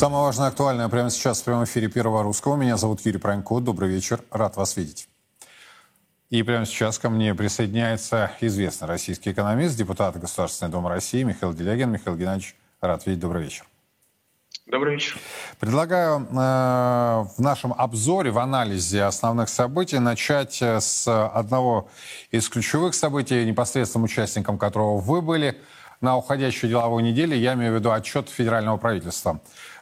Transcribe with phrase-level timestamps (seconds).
[0.00, 2.56] Самое важное актуальное прямо сейчас в прямом эфире Первого Русского.
[2.56, 3.60] Меня зовут Юрий Пронько.
[3.60, 4.22] Добрый вечер.
[4.30, 5.10] Рад вас видеть.
[6.30, 11.90] И прямо сейчас ко мне присоединяется известный российский экономист, депутат Государственной Думы России Михаил Делягин.
[11.90, 13.20] Михаил Геннадьевич, рад видеть.
[13.20, 13.66] Добрый вечер.
[14.64, 15.18] Добрый вечер.
[15.58, 21.90] Предлагаю э, в нашем обзоре, в анализе основных событий начать э, с одного
[22.30, 25.60] из ключевых событий, непосредственным участником которого вы были
[26.00, 27.38] на уходящей деловой неделе.
[27.38, 29.40] Я имею в виду отчет федерального правительства.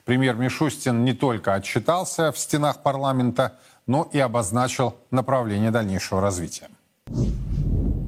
[0.08, 6.70] Премьер Мишустин не только отчитался в стенах парламента, но и обозначил направление дальнейшего развития.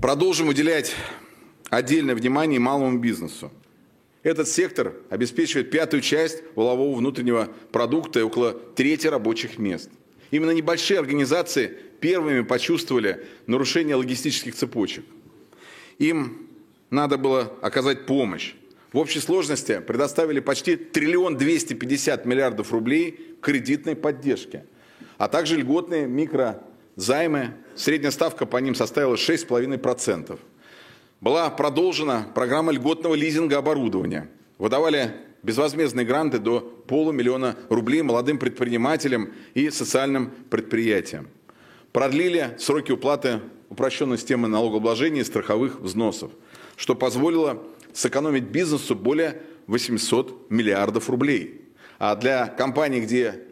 [0.00, 0.94] Продолжим уделять
[1.68, 3.52] отдельное внимание малому бизнесу.
[4.22, 9.90] Этот сектор обеспечивает пятую часть волового внутреннего продукта и около трети рабочих мест.
[10.30, 11.66] Именно небольшие организации
[12.00, 15.04] первыми почувствовали нарушение логистических цепочек.
[15.98, 16.48] Им
[16.88, 18.54] надо было оказать помощь.
[18.92, 24.64] В общей сложности предоставили почти триллион 250 миллиардов рублей кредитной поддержки,
[25.16, 27.54] а также льготные микрозаймы.
[27.76, 30.38] Средняя ставка по ним составила 6,5%
[31.20, 34.30] была продолжена программа льготного лизинга оборудования.
[34.58, 41.28] Выдавали безвозмездные гранты до полумиллиона рублей молодым предпринимателям и социальным предприятиям.
[41.92, 46.32] Продлили сроки уплаты упрощенной системы налогообложения и страховых взносов,
[46.76, 51.62] что позволило сэкономить бизнесу более 800 миллиардов рублей.
[51.98, 53.42] А для компаний, где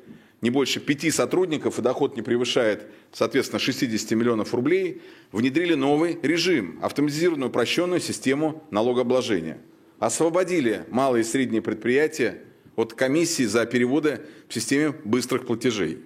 [0.40, 6.78] не больше пяти сотрудников и доход не превышает, соответственно, 60 миллионов рублей, внедрили новый режим,
[6.82, 9.58] автоматизированную упрощенную систему налогообложения.
[9.98, 12.42] Освободили малые и средние предприятия
[12.76, 16.04] от комиссии за переводы в системе быстрых платежей.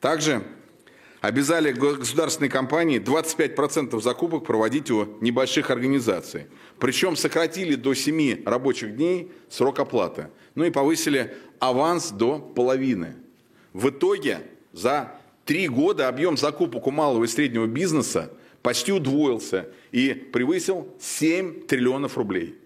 [0.00, 0.42] Также
[1.20, 6.46] обязали государственные компании 25% закупок проводить у небольших организаций.
[6.78, 10.28] Причем сократили до 7 рабочих дней срок оплаты.
[10.54, 13.14] Ну и повысили аванс до половины.
[13.72, 14.40] В итоге
[14.72, 15.12] за
[15.44, 18.30] три года объем закупок у малого и среднего бизнеса
[18.62, 22.56] почти удвоился и превысил 7 триллионов рублей.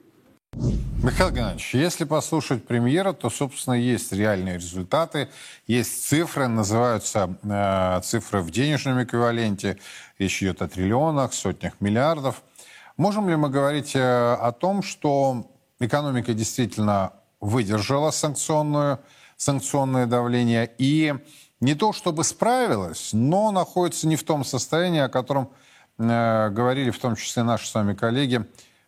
[1.02, 5.30] Михаил Геннадьевич, если послушать премьера, то, собственно, есть реальные результаты,
[5.66, 9.78] есть цифры, называются э, цифры в денежном эквиваленте,
[10.20, 12.44] речь идет о триллионах, сотнях миллиардов.
[13.02, 19.00] Можем ли мы говорить э, о том, что экономика действительно выдержала санкционную
[19.36, 21.12] санкционное давление и
[21.58, 25.50] не то чтобы справилась, но находится не в том состоянии, о котором
[25.98, 28.46] э, говорили в том числе наши с вами коллеги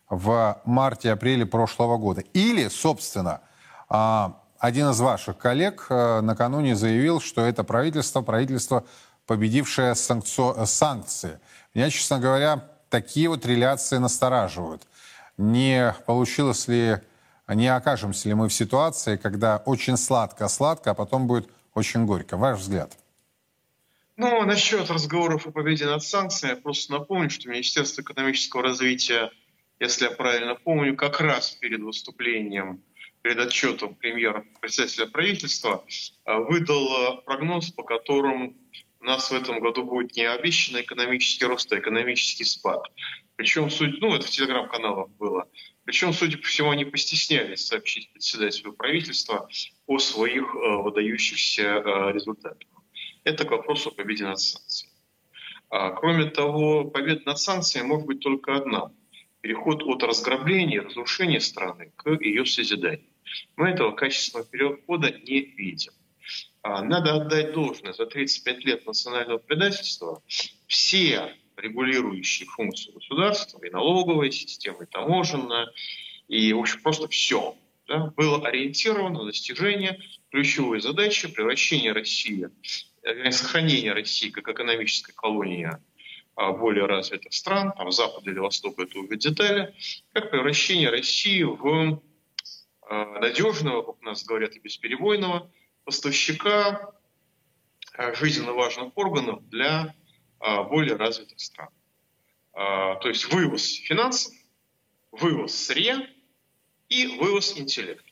[0.09, 2.21] в марте-апреле прошлого года.
[2.31, 3.41] Или, собственно,
[3.89, 8.85] э, один из ваших коллег э, накануне заявил, что это правительство, правительство,
[9.27, 10.65] победившее санкци...
[10.65, 11.37] санкции.
[11.73, 12.63] Меня, честно говоря,
[12.95, 14.83] такие вот реляции настораживают.
[15.37, 16.97] Не получилось ли
[17.49, 22.37] не окажемся ли мы в ситуации, когда очень сладко-сладко, а потом будет очень горько.
[22.37, 22.97] Ваш взгляд?
[24.15, 29.29] Ну, насчет разговоров о победе над санкциями, я просто напомню, что Министерство экономического развития,
[29.81, 32.81] если я правильно помню, как раз перед выступлением,
[33.21, 38.53] перед отчетом премьера председателя правительства э, выдал прогноз, по которому
[39.05, 42.83] нас в этом году будет не обещанный экономический рост, а экономический спад.
[43.35, 45.47] Причем суть, ну, это в телеграм-каналах было,
[45.85, 49.47] причем, судя по всему, они постеснялись сообщить председателю правительства
[49.85, 52.67] о своих э, выдающихся э, результатах.
[53.23, 54.95] Это к вопросу о победе над санкциями.
[55.69, 58.91] А, кроме того, победа над санкциями может быть только одна.
[59.41, 63.09] Переход от разграбления, разрушения страны к ее созиданию.
[63.55, 65.93] Мы этого качественного перехода не видим.
[66.65, 67.93] А, надо отдать должное.
[67.93, 70.23] За 35 лет национального предательства
[70.65, 75.71] все регулирующие функции государства, и налоговая система, и таможенная,
[76.27, 77.55] и, в общем, просто все
[77.87, 79.99] да, было ориентировано на достижение
[80.31, 82.49] ключевой задачи превращения России,
[83.03, 85.69] э, сохранения России как экономической колонии
[86.33, 89.75] а, более развитых стран, там Запада или Востока, это уже детали,
[90.13, 92.01] как превращение России в
[92.89, 95.51] а, надежного, как у нас говорят, и бесперебойного
[95.85, 96.91] поставщика
[97.93, 99.95] а, жизненно важных органов для
[100.39, 101.69] а, более развитых стран.
[102.53, 104.33] А, то есть вывоз финансов,
[105.11, 106.05] вывоз сырья
[106.89, 108.03] и вывоз интеллекта.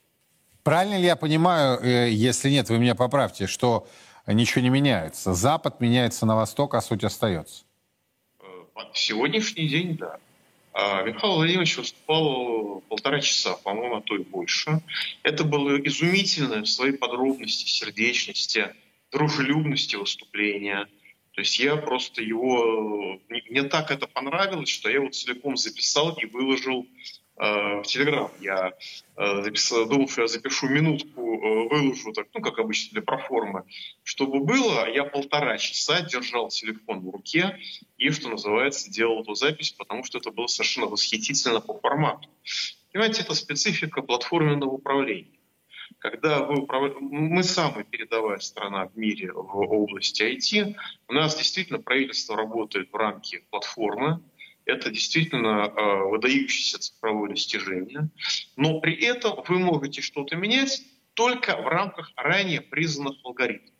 [0.62, 3.86] Правильно ли я понимаю, э, если нет, вы меня поправьте, что
[4.26, 5.34] ничего не меняется?
[5.34, 7.64] Запад меняется на восток, а суть остается?
[8.40, 8.44] Э,
[8.94, 10.18] сегодняшний день, да.
[10.74, 14.82] А, Михаил Владимирович выступал полтора часа, по-моему, а то и больше.
[15.22, 18.74] Это было изумительное в своей подробности, сердечности,
[19.10, 20.86] дружелюбности выступления–
[21.34, 23.18] то есть я просто его...
[23.28, 26.86] Мне так это понравилось, что я его целиком записал и выложил
[27.36, 28.30] в Телеграм.
[28.40, 28.72] Я
[29.16, 31.38] записал, думал, что я запишу минутку,
[31.68, 33.64] выложу, так, ну, как обычно, для проформы.
[34.02, 37.58] Чтобы было, я полтора часа держал телефон в руке
[37.98, 42.28] и, что называется, делал эту запись, потому что это было совершенно восхитительно по формату.
[42.92, 45.34] Понимаете, это специфика платформенного управления
[46.04, 50.74] когда вы управляете, мы самая передовая страна в мире в области IT,
[51.08, 54.20] у нас действительно правительство работает в рамке платформы,
[54.66, 58.08] это действительно э, выдающееся цифровое достижение,
[58.56, 60.82] но при этом вы можете что-то менять
[61.14, 63.74] только в рамках ранее признанных алгоритмов.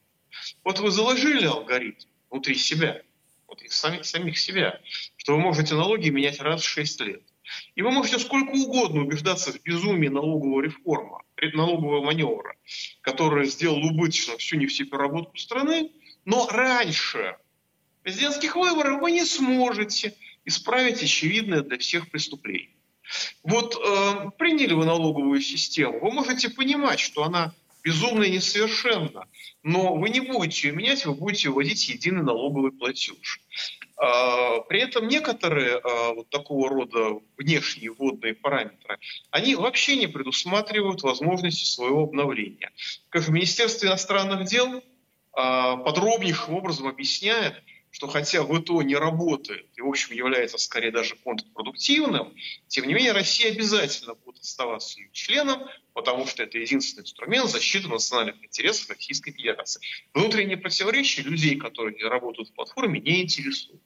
[0.62, 3.02] Вот вы заложили алгоритм внутри себя,
[3.46, 4.80] вот из самих, самих себя,
[5.16, 7.22] что вы можете налоги менять раз в 6 лет.
[7.74, 11.22] И вы можете сколько угодно убеждаться в безумии налогового реформа,
[11.52, 12.56] налогового маневра,
[13.02, 15.92] который сделал убыточно всю нефтепереработку страны,
[16.24, 17.36] но раньше
[18.02, 20.14] президентских выборов вы не сможете
[20.44, 22.70] исправить очевидное для всех преступление.
[23.42, 27.52] Вот э, приняли вы налоговую систему, вы можете понимать, что она
[27.84, 29.28] безумно несовершенна,
[29.62, 33.40] но вы не будете ее менять, вы будете вводить единый налоговый платеж.
[33.96, 38.98] А, при этом некоторые а, вот такого рода внешние водные параметры,
[39.30, 42.72] они вообще не предусматривают возможности своего обновления.
[43.10, 44.82] Как в Министерстве иностранных дел
[45.32, 47.62] а, подробнейшим образом объясняет,
[47.94, 52.34] что хотя ВТО не работает и, в общем, является скорее даже контрпродуктивным,
[52.66, 55.62] тем не менее Россия обязательно будет оставаться ее членом,
[55.92, 59.80] потому что это единственный инструмент защиты национальных интересов Российской Федерации.
[60.12, 63.80] Внутренние противоречия людей, которые работают в платформе, не интересуют.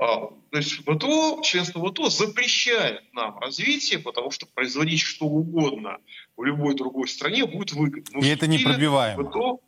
[0.00, 5.98] А, то есть ВТО, членство ВТО запрещает нам развитие, потому что производить что угодно
[6.36, 8.18] в любой другой стране будет выгодно.
[8.18, 9.30] Мы И это непробиваемо.
[9.30, 9.60] ВТО,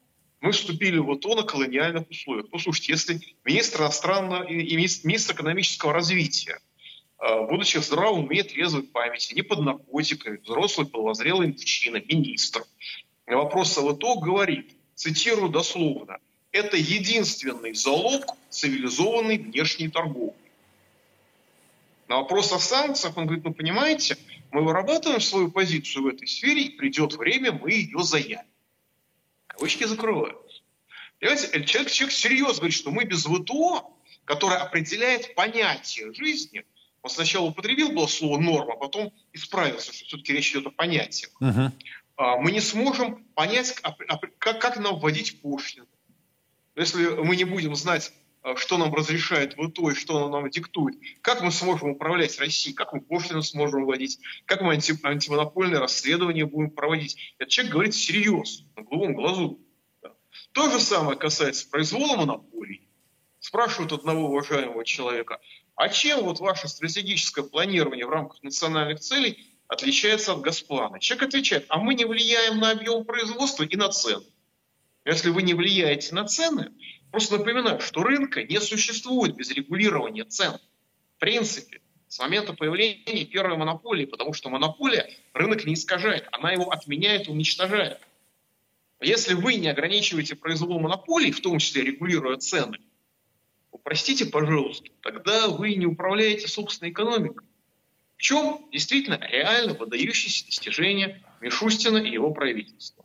[0.44, 2.50] мы вступили в ОТО на колониальных условиях.
[2.50, 6.58] Послушайте, если министр иностранного и министр экономического развития,
[7.16, 12.62] а, будучи в здравом уме, трезвой памяти, не под наркотиками, взрослый, половозрелый мужчина, министр,
[13.26, 16.18] на вопрос ОТО говорит, цитирую дословно,
[16.52, 20.36] это единственный залог цивилизованной внешней торговли.
[22.06, 24.18] На вопрос о санкциях он говорит, ну понимаете,
[24.52, 28.40] мы вырабатываем свою позицию в этой сфере, и придет время, мы ее заявим.
[29.56, 30.62] Кавычки закрываются.
[31.20, 36.64] Понимаете, человек, человек серьезно говорит, что мы без ВТО, которое определяет понятие жизни,
[37.02, 41.30] он сначала употребил было слово норма, а потом исправился, что все-таки речь идет о понятиях.
[41.40, 41.70] Uh-huh.
[42.40, 43.74] Мы не сможем понять,
[44.38, 45.86] как, как нам вводить пошлины.
[46.76, 48.23] Если мы не будем знать, а,
[48.56, 52.92] что нам разрешает ВТО и что оно нам диктует, как мы сможем управлять Россией, как
[52.92, 57.34] мы пошлины сможем вводить, как мы анти, антимонопольное расследование будем проводить.
[57.38, 59.60] Этот человек говорит серьезно, на голубом глазу.
[60.02, 60.12] Да.
[60.52, 62.86] То же самое касается произвола монополий.
[63.40, 65.40] Спрашивают одного уважаемого человека,
[65.74, 71.00] а чем вот ваше стратегическое планирование в рамках национальных целей отличается от Госплана?
[71.00, 74.24] Человек отвечает, а мы не влияем на объем производства и на цены.
[75.04, 76.72] Если вы не влияете на цены,
[77.14, 80.58] просто напоминаю, что рынка не существует без регулирования цен.
[81.16, 86.72] В принципе, с момента появления первой монополии, потому что монополия рынок не искажает, она его
[86.72, 88.00] отменяет, уничтожает.
[89.00, 92.78] Если вы не ограничиваете произвол монополий, в том числе регулируя цены,
[93.84, 97.46] простите, пожалуйста, тогда вы не управляете собственной экономикой.
[98.16, 103.04] В чем действительно реально выдающееся достижение Мишустина и его правительства?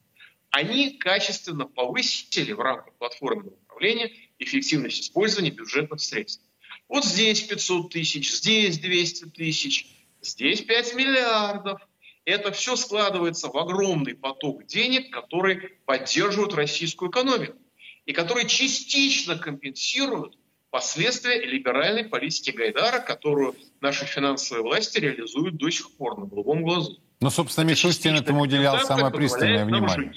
[0.50, 6.44] Они качественно повысили в рамках платформенного управления эффективность использования бюджетных средств.
[6.88, 9.88] Вот здесь 500 тысяч, здесь 200 тысяч,
[10.22, 11.82] здесь 5 миллиардов.
[12.26, 17.58] Это все складывается в огромный поток денег, который поддерживают российскую экономику
[18.06, 20.38] и который частично компенсируют
[20.70, 27.00] последствия либеральной политики Гайдара, которую наши финансовые власти реализуют до сих пор на голубом глазу.
[27.22, 30.14] Ну, собственно, Мишустин этому уделял самое пристальное внимание.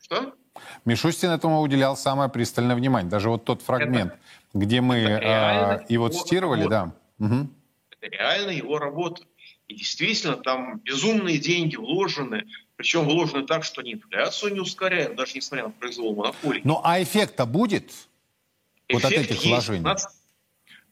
[0.00, 0.34] Что?
[0.84, 3.10] Мишустин этому уделял самое пристальное внимание.
[3.10, 4.20] Даже вот тот фрагмент, это,
[4.54, 6.92] где мы э, его цитировали, да.
[7.18, 7.48] Угу.
[7.90, 9.22] Это реально его работа.
[9.68, 12.46] И действительно, там безумные деньги вложены,
[12.76, 16.60] причем вложены так, что они инфляцию не ускоряют, даже несмотря на произвол монополий.
[16.64, 17.92] Ну, а эффект-то будет?
[18.92, 19.46] вот от этих есть.
[19.46, 19.80] вложений?
[19.80, 20.06] У нас,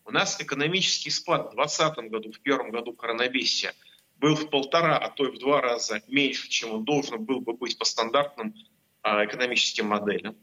[0.07, 3.73] у нас экономический спад в 2020 году, в первом году коронавируса
[4.17, 7.55] был в полтора, а то и в два раза меньше, чем он должен был бы
[7.55, 10.37] быть по стандартным а, экономическим моделям.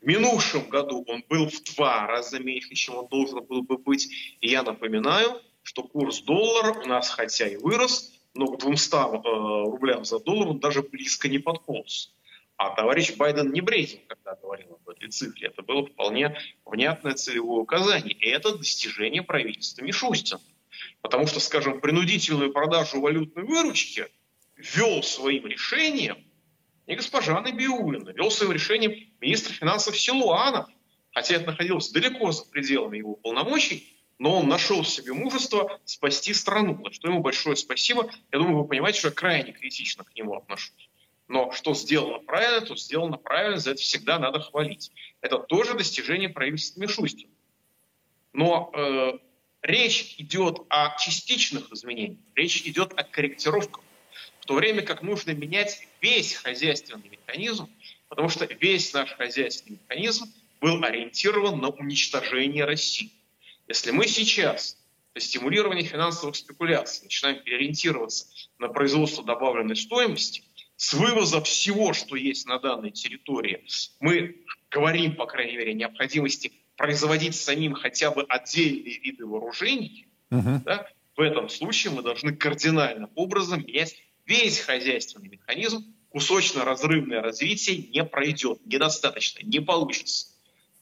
[0.00, 4.36] В минувшем году он был в два раза меньше, чем он должен был бы быть.
[4.40, 9.70] И я напоминаю, что курс доллара у нас хотя и вырос, но к 200 э,
[9.70, 12.12] рублям за доллар он даже близко не подполз.
[12.56, 15.48] А товарищ Байден не бредил, когда говорил об этой цифре.
[15.48, 18.14] Это было вполне внятное целевое указание.
[18.14, 20.40] И это достижение правительства Мишустина.
[21.00, 24.06] Потому что, скажем, принудительную продажу валютной выручки
[24.56, 26.18] вел своим решением
[26.86, 30.68] не госпожа Набиулина, вел своим решением министр финансов Силуанов,
[31.12, 33.88] хотя это находилось далеко за пределами его полномочий,
[34.18, 38.10] но он нашел в себе мужество спасти страну, за что ему большое спасибо.
[38.32, 40.88] Я думаю, вы понимаете, что я крайне критично к нему отношусь.
[41.26, 44.92] Но что сделано правильно, то сделано правильно, за это всегда надо хвалить.
[45.20, 47.32] Это тоже достижение правительства Мишустина.
[48.32, 49.18] Но э,
[49.62, 53.82] речь идет о частичных изменениях, речь идет о корректировках.
[54.44, 57.66] В то время как нужно менять весь хозяйственный механизм,
[58.10, 60.26] потому что весь наш хозяйственный механизм
[60.60, 63.10] был ориентирован на уничтожение России.
[63.68, 64.76] Если мы сейчас
[65.14, 68.26] для стимулирования финансовых спекуляций начинаем переориентироваться
[68.58, 70.44] на производство добавленной стоимости,
[70.76, 73.64] с вывоза всего, что есть на данной территории,
[73.98, 74.36] мы
[74.70, 80.60] говорим, по крайней мере, о необходимости производить самим хотя бы отдельные виды вооружений, угу.
[80.66, 80.86] да,
[81.16, 88.64] в этом случае мы должны кардинальным образом менять весь хозяйственный механизм, кусочно-разрывное развитие не пройдет,
[88.64, 90.28] недостаточно, не получится.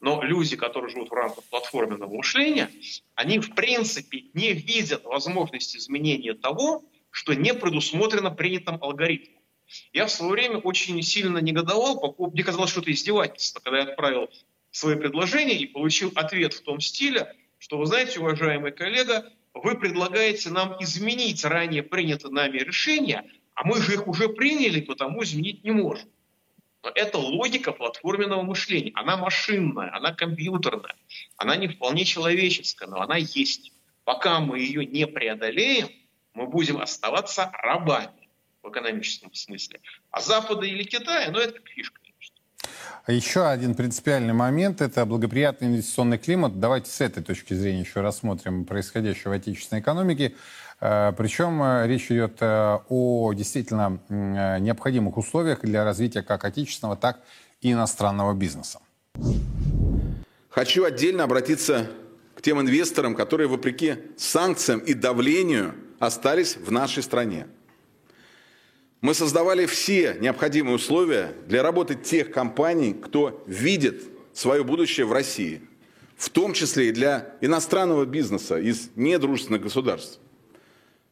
[0.01, 2.71] Но люди, которые живут в рамках платформенного мышления,
[3.15, 9.41] они в принципе не видят возможности изменения того, что не предусмотрено принятым алгоритмом.
[9.93, 14.29] Я в свое время очень сильно негодовал, мне казалось, что это издевательство, когда я отправил
[14.71, 20.51] свои предложения и получил ответ в том стиле, что, вы знаете, уважаемый коллега, вы предлагаете
[20.51, 25.71] нам изменить ранее принятое нами решение, а мы же их уже приняли, потому изменить не
[25.71, 26.09] можем.
[26.83, 28.93] Но это логика платформенного мышления.
[28.95, 30.97] Она машинная, она компьютерная,
[31.37, 33.73] она не вполне человеческая, но она есть.
[34.05, 35.91] Пока мы ее не преодолеем,
[36.35, 38.29] мы будем оставаться рабами
[38.63, 39.81] в экономическом смысле.
[40.11, 42.02] А Запада или Китая, ну это фишка.
[43.05, 46.61] А еще один принципиальный момент– это благоприятный инвестиционный климат.
[46.61, 50.37] Давайте с этой точки зрения еще рассмотрим происходящее в отечественной экономике.
[50.81, 57.19] Э, Причем э, речь идет э, о действительно необходимых условиях для развития как отечественного, так
[57.61, 58.79] и иностранного бизнеса.
[60.49, 61.91] Хочу отдельно обратиться
[62.37, 67.49] к тем инвесторам, которые, вопреки санкциям и давлению, остались в нашей стране.
[69.03, 75.61] Мы создавали все необходимые условия для работы тех компаний, кто видит свое будущее в России,
[76.17, 80.21] в том числе и для иностранного бизнеса из недружественных государств.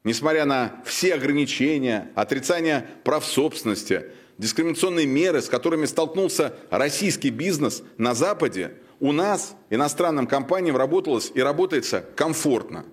[0.04, 4.04] Несмотря на все ограничения, отрицание прав собственности,
[4.38, 11.42] дискриминационные меры, с которыми столкнулся российский бизнес на Западе, у нас, иностранным компаниям, работалось и
[11.42, 12.84] работается комфортно.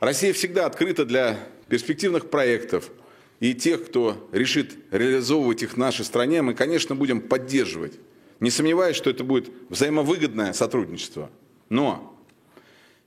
[0.00, 1.38] Россия всегда открыта для
[1.68, 2.90] перспективных проектов–
[3.40, 7.94] и тех, кто решит реализовывать их в нашей стране, мы, конечно, будем поддерживать.
[8.40, 11.30] Не сомневаюсь, что это будет взаимовыгодное сотрудничество.
[11.68, 12.18] Но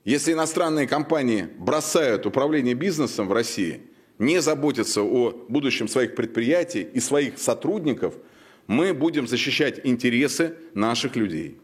[0.04, 3.82] если иностранные компании бросают управление бизнесом в России,
[4.18, 8.14] не заботятся о будущем своих предприятий и своих сотрудников,
[8.66, 11.58] мы будем защищать интересы наших людей.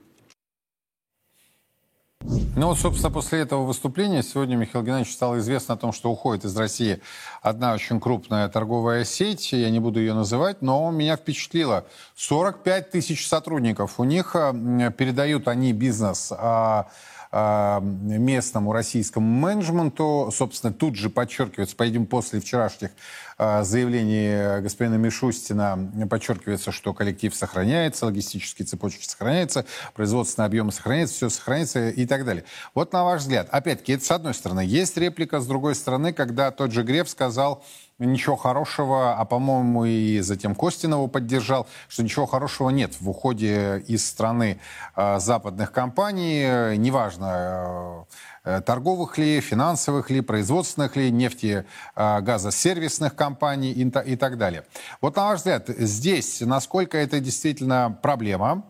[2.56, 6.46] Ну вот, собственно, после этого выступления сегодня Михаил Геннадьевич стало известно о том, что уходит
[6.46, 7.00] из России
[7.42, 11.84] одна очень крупная торговая сеть, я не буду ее называть, но меня впечатлило.
[12.14, 14.00] 45 тысяч сотрудников.
[14.00, 16.86] У них э, передают они бизнес а, а,
[17.32, 20.30] местному российскому менеджменту.
[20.32, 22.90] Собственно, тут же подчеркивается, поедем после вчерашних
[23.38, 31.28] а, заявлений господина Мишустина, подчеркивается, что коллектив сохраняется, логистические цепочки сохраняются, производственные объемы сохраняются, все
[31.28, 32.44] сохраняется и так далее.
[32.74, 34.60] Вот на ваш взгляд, опять-таки, это с одной стороны.
[34.60, 37.62] Есть реплика, с другой стороны, когда тот же Греф сказал,
[37.98, 44.06] ничего хорошего, а, по-моему, и затем Костинова поддержал, что ничего хорошего нет в уходе из
[44.06, 44.60] страны
[44.94, 48.06] э, западных компаний, неважно,
[48.44, 54.64] э, торговых ли, финансовых ли, производственных ли, нефти, э, газосервисных компаний и, и так далее.
[55.00, 58.64] Вот на ваш взгляд, здесь насколько это действительно проблема?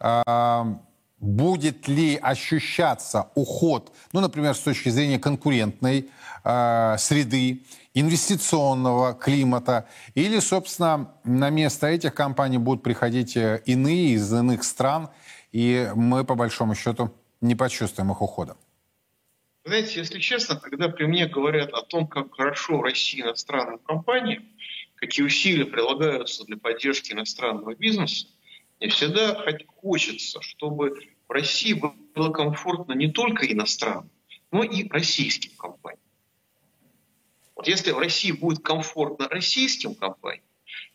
[0.00, 0.64] Э,
[1.18, 6.10] будет ли ощущаться уход, ну, например, с точки зрения конкурентной
[6.44, 7.62] э, среды,
[7.96, 15.08] инвестиционного климата, или, собственно, на место этих компаний будут приходить э, иные из иных стран,
[15.50, 18.56] и мы, по большому счету, не почувствуем их ухода?
[19.64, 24.44] Знаете, если честно, когда при мне говорят о том, как хорошо России иностранным компаниям,
[24.96, 28.26] какие усилия прилагаются для поддержки иностранного бизнеса,
[28.78, 29.42] мне всегда
[29.74, 31.82] хочется, чтобы в России
[32.14, 34.10] было комфортно не только иностранным,
[34.52, 36.05] но и российским компаниям.
[37.56, 40.44] Вот если в России будет комфортно российским компаниям,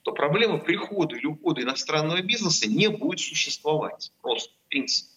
[0.04, 4.12] то проблема прихода или ухода иностранного бизнеса не будет существовать.
[4.22, 5.10] Просто, в принципе.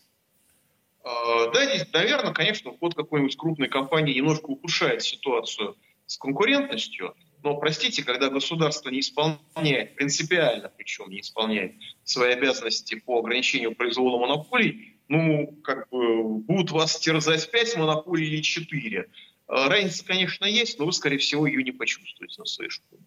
[1.04, 1.60] А, Да,
[1.92, 8.88] наверное, конечно, уход какой-нибудь крупной компании немножко ухудшает ситуацию с конкурентностью, но, простите, когда государство
[8.88, 16.38] не исполняет, принципиально причем не исполняет свои обязанности по ограничению произвола монополий, ну, как бы,
[16.38, 19.10] будут вас терзать 5 монополий или 4.
[19.46, 23.02] А, разница, конечно, есть, но вы, скорее всего, ее не почувствуете на своей шкуре.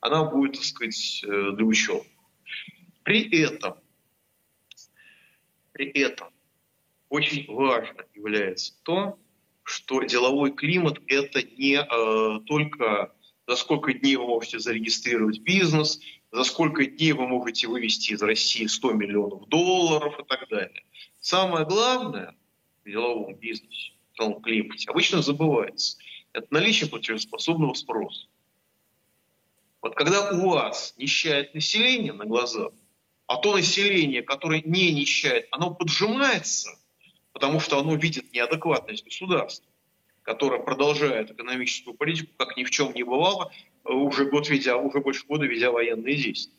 [0.00, 2.04] Она будет, так сказать, э, для ученых.
[3.02, 3.74] При этом,
[5.72, 6.28] при этом
[7.08, 9.18] очень важно является то,
[9.62, 13.14] что деловой климат– это не э, только
[13.46, 16.00] за сколько дней вы можете зарегистрировать бизнес,
[16.32, 20.84] за сколько дней вы можете вывести из России 100 миллионов долларов и так далее.
[21.20, 22.34] Самое главное
[22.84, 25.98] в деловом бизнесе, деловом климате, обычно забывается.
[26.32, 28.26] Это наличие платежеспособного спроса.
[29.82, 32.72] Вот когда у вас нищает население на глазах,
[33.26, 36.70] а то население, которое не нищает, оно поджимается,
[37.32, 39.66] потому что оно видит неадекватность государства
[40.24, 43.52] которая продолжает экономическую политику, как ни в чем не бывало,
[43.84, 46.56] уже год ведя, уже больше года ведя военные действия.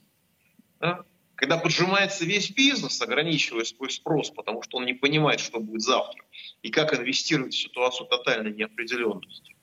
[0.79, 1.03] Да?
[1.35, 6.23] Когда поджимается весь бизнес, ограничивая свой спрос, потому что он не понимает, что будет завтра,
[6.61, 9.55] и как инвестировать в ситуацию тотальной неопределенности.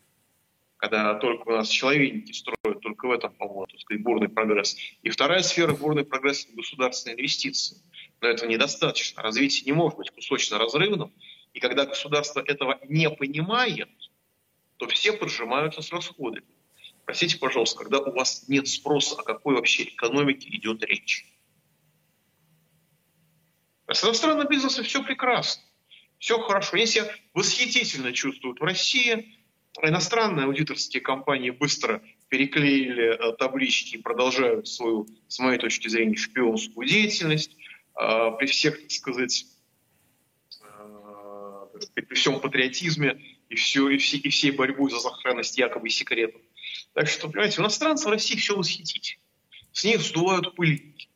[0.77, 3.67] Когда только у нас человечники строят, только в этом, по-моему,
[4.01, 4.77] бурный прогресс.
[5.03, 7.79] И вторая сфера бурный прогресс– это государственные инвестиции.
[8.21, 9.23] Но этого недостаточно.
[9.23, 11.13] Развитие не может быть кусочно-разрывным,
[11.55, 13.89] и когда государство этого не понимает,
[14.77, 16.47] то все поджимаются с расходами.
[17.05, 21.27] Простите, пожалуйста, когда у вас нет спроса, о какой вообще экономике идет речь?
[23.93, 25.63] С иностранным бизнесом все прекрасно,
[26.19, 26.77] все хорошо.
[26.77, 29.37] Они себя восхитительно чувствуют в России.
[29.81, 36.87] Иностранные аудиторские компании быстро переклеили э, таблички и продолжают свою, с моей точки зрения, шпионскую
[36.87, 37.57] деятельность.
[37.95, 39.47] А, при всех, так сказать,
[41.95, 46.41] при всем патриотизме и, все, и, все, и всей борьбой за сохранность якобы секретов.
[46.95, 49.19] Так что, понимаете, у иностранцев в России все восхитить.
[49.73, 51.09] С них сдувают пылинки.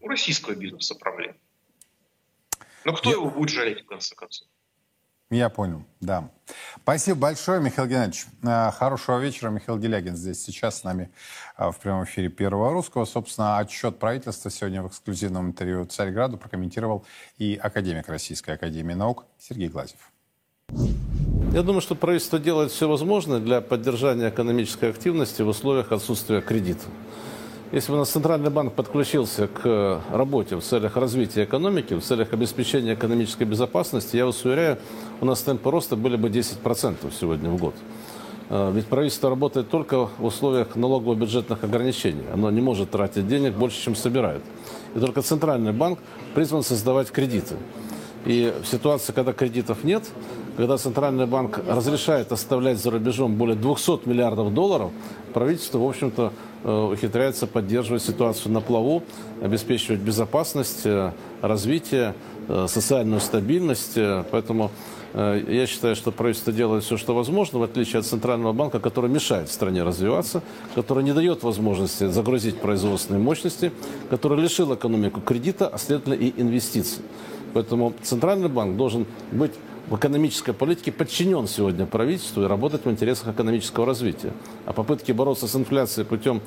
[0.00, 1.36] У российского бизнеса проблема.
[2.88, 3.16] Но кто Я...
[3.16, 4.48] его будет жалеть, в конце концов?
[5.30, 6.30] Я понял, да.
[6.82, 8.24] Спасибо большое, Михаил Геннадьевич.
[8.42, 9.50] А, хорошего вечера.
[9.50, 11.10] Михаил Делягин здесь сейчас с нами
[11.54, 13.04] а, в прямом эфире Первого Русского.
[13.04, 17.04] Собственно, отчет правительства сегодня в эксклюзивном интервью Царьграду прокомментировал
[17.36, 19.98] и академик Российской Академии Наук Сергей Глазев.
[21.52, 26.86] Я думаю, что правительство делает все возможное для поддержания экономической активности в условиях отсутствия кредита.
[27.70, 32.32] Если бы у нас Центральный банк подключился к работе в целях развития экономики, в целях
[32.32, 34.78] обеспечения экономической безопасности, я вас уверяю,
[35.20, 37.74] у нас темпы роста были бы 10% сегодня в год.
[38.48, 42.24] А, ведь правительство работает только в условиях налогово-бюджетных ограничений.
[42.32, 44.40] Оно не может тратить денег больше, чем собирает.
[44.94, 45.98] И только Центральный банк
[46.34, 47.56] призван создавать кредиты.
[48.24, 50.04] И в ситуации, когда кредитов нет,
[50.56, 54.90] когда Центральный банк разрешает оставлять за рубежом более 200 миллиардов долларов,
[55.34, 56.32] правительство, в общем-то,
[56.64, 59.02] ухитряется поддерживать ситуацию на плаву,
[59.42, 62.14] обеспечивать безопасность, э, развитие,
[62.48, 63.98] э, социальную стабильность.
[64.30, 64.70] Поэтому
[65.14, 69.50] я считаю, что правительство делает все, что возможно, в отличие от Центрального банка, который мешает
[69.50, 70.42] стране развиваться,
[70.74, 73.72] который не дает возможности загрузить производственные мощности,
[74.10, 77.02] который лишил экономику кредита, а следовательно и инвестиций.
[77.58, 79.50] Поэтому Центральный банк должен быть
[79.90, 84.32] в экономической политике подчинен сегодня правительству и работать в интересах экономического развития.
[84.64, 86.40] А попытки бороться с инфляцией путем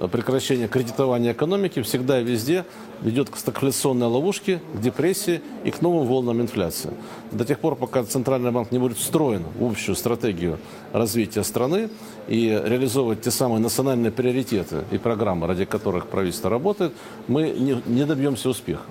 [0.00, 2.64] э, прекращения кредитования экономики всегда и везде
[3.02, 6.92] ведет к стагфляционной ловушке, к депрессии и к новым волнам инфляции.
[7.30, 10.58] До тех пор, пока Центральный банк не будет встроен в общую стратегию
[10.94, 11.90] развития страны
[12.26, 16.94] и реализовывать те самые национальные приоритеты и программы, ради которых правительство работает,
[17.28, 18.84] мы не, не добьемся успеха.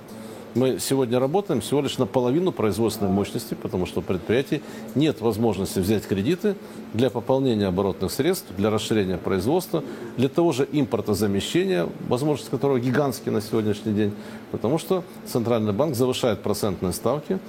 [0.55, 4.61] Мы сегодня работаем всего лишь на половину производственной мощности, потому что у предприятий
[4.93, 6.55] нет возможности взять кредиты
[6.93, 9.83] для пополнения оборотных средств, для расширения производства,
[10.15, 14.13] для того же импортозамещения, возможность которого гигантские на сегодняшний день,
[14.51, 17.39] потому что Центральный банк завышает процентные ставки,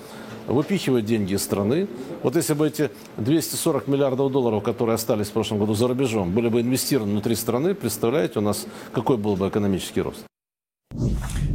[0.47, 1.89] выпихивает деньги из страны.
[2.23, 6.49] Вот если бы эти 240 миллиардов долларов, которые остались в прошлом году за рубежом, были
[6.49, 10.25] бы инвестированы внутри страны, представляете, у нас какой был бы экономический рост?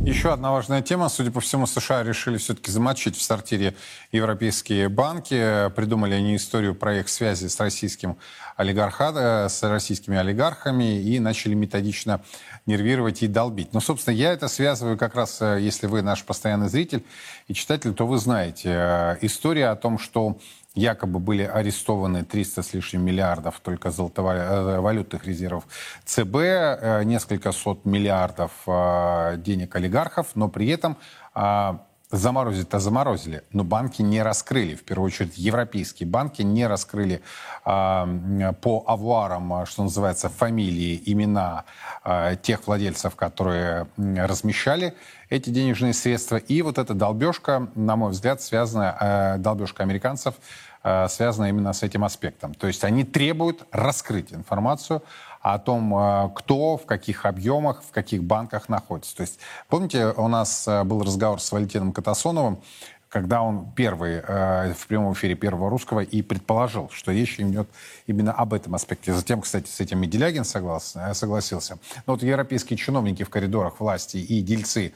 [0.04, 1.08] Еще одна важная тема.
[1.08, 3.76] Судя по всему, США решили все-таки замочить в сортире
[4.12, 5.70] европейские банки.
[5.76, 8.18] Придумали они историю про их связи с, российским
[8.58, 12.22] олигарха, э, с российскими олигархами и начали методично
[12.66, 13.74] нервировать и долбить.
[13.74, 17.06] Но, собственно, я это связываю как раз, э, если вы наш постоянный зритель
[17.48, 18.70] и читатель, то вы знаете.
[18.70, 20.38] Э, история о том, что
[20.76, 25.66] якобы были арестованы 300 с лишним миллиардов только золотовалютных резервов
[26.06, 30.98] ЦБ, э, несколько сот миллиардов э, денег олигархов, но при этом
[31.36, 31.74] э,
[32.12, 37.22] заморозить-то заморозили, но банки не раскрыли, в первую очередь европейские банки не раскрыли
[37.66, 41.66] э, по авуарам, а, что называется, фамилии, имена
[42.04, 44.96] э, тех владельцев, которые размещали
[45.30, 46.38] эти денежные средства.
[46.38, 50.36] И вот эта долбежка, на мой взгляд, связана, э, долбежка американцев,
[50.84, 52.54] э, связана именно с этим аспектом.
[52.54, 55.04] То есть они требуют раскрыть информацию
[55.42, 59.16] о том, э, кто, в каких объемах, в каких банках находится.
[59.16, 62.62] То есть, помните, у нас э, был разговор с Валентином Катасоновым,
[63.10, 67.68] когда он первый э, в прямом эфире Первого Русского и предположил, что речь идет
[68.08, 69.14] именно об этом аспекте.
[69.14, 71.80] Затем, кстати, с этим и Делягин соглас, согласился.
[72.06, 74.94] Но вот европейские чиновники в коридорах власти и дельцы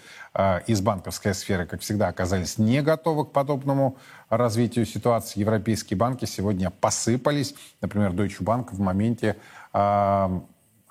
[0.68, 3.98] из банковской сферы, как всегда, оказались не готовы к подобному
[4.30, 5.40] развитию ситуации.
[5.40, 7.56] Европейские банки сегодня посыпались.
[7.82, 9.38] Например, Deutsche Bank в моменте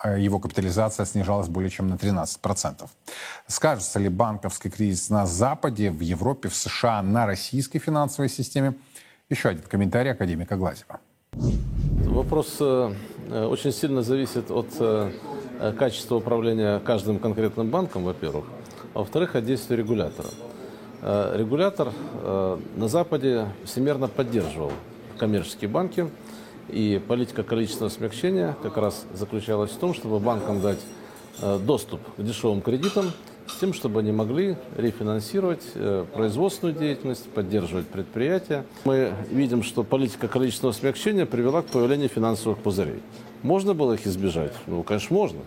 [0.05, 2.89] его капитализация снижалась более чем на 13%.
[3.47, 8.75] Скажется ли банковский кризис на Западе, в Европе, в США на российской финансовой системе?
[9.31, 11.01] Еще один комментарий академика Глазева.
[11.33, 12.95] Вопрос э,
[13.31, 15.11] очень сильно зависит от э,
[15.79, 18.45] качества управления каждым конкретным банком, во-первых,
[18.93, 20.29] а во-вторых, от действия регулятора.
[21.01, 24.73] Э, регулятор на Западе всемирно поддерживал
[25.17, 26.11] коммерческие банки,
[26.69, 30.81] и политика количественного смягчения как раз заключалась в том, чтобы банкам дать
[31.41, 33.13] э, доступ к дешевым кредитам,
[33.47, 38.65] с тем, чтобы они могли рефинансировать э, производственную деятельность, поддерживать предприятия.
[38.85, 43.03] Мы видим, что политика количественного смягчения привела к появлению финансовых пузырей.
[43.43, 44.53] Можно было их избежать?
[44.67, 45.41] Ну, конечно, можно.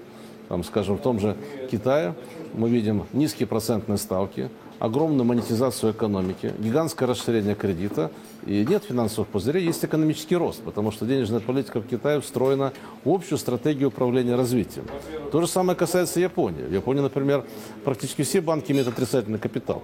[0.50, 1.36] Там, скажем, в том же
[1.72, 2.14] Китае
[2.54, 4.50] мы видим низкие процентные ставки,
[4.80, 8.12] огромную монетизацию экономики, гигантское расширение кредита,
[8.46, 13.10] и нет финансовых пузырей, есть экономический рост, потому что денежная политика в Китае встроена в
[13.10, 14.86] общую стратегию управления развитием.
[15.32, 16.64] То же самое касается Японии.
[16.64, 17.44] В Японии, например,
[17.84, 19.82] практически все банки имеют отрицательный капитал,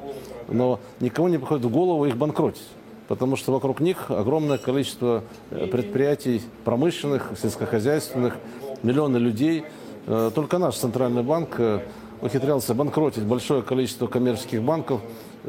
[0.47, 2.67] но никому не приходит в голову их банкротить
[3.07, 8.37] потому что вокруг них огромное количество э, предприятий промышленных, сельскохозяйственных,
[8.83, 9.65] миллионы людей.
[10.07, 11.81] Э, только наш центральный банк э,
[12.21, 15.01] ухитрялся банкротить большое количество коммерческих банков,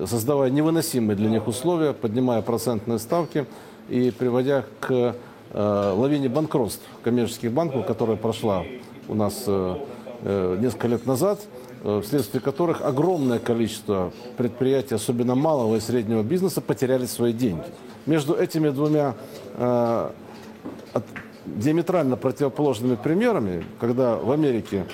[0.06, 3.46] создавая невыносимые для них условия, поднимая процентные ставки
[3.88, 5.14] и приводя к
[5.50, 8.64] э, лавине банкротств коммерческих банков, которая прошла
[9.08, 9.76] у нас э,
[10.22, 11.40] э, несколько лет назад,
[12.04, 17.64] вследствие которых огромное количество предприятий, особенно малого и среднего бизнеса, потеряли свои деньги.
[18.06, 19.16] Между этими двумя
[21.44, 24.86] диаметрально противоположными примерами, когда в Америке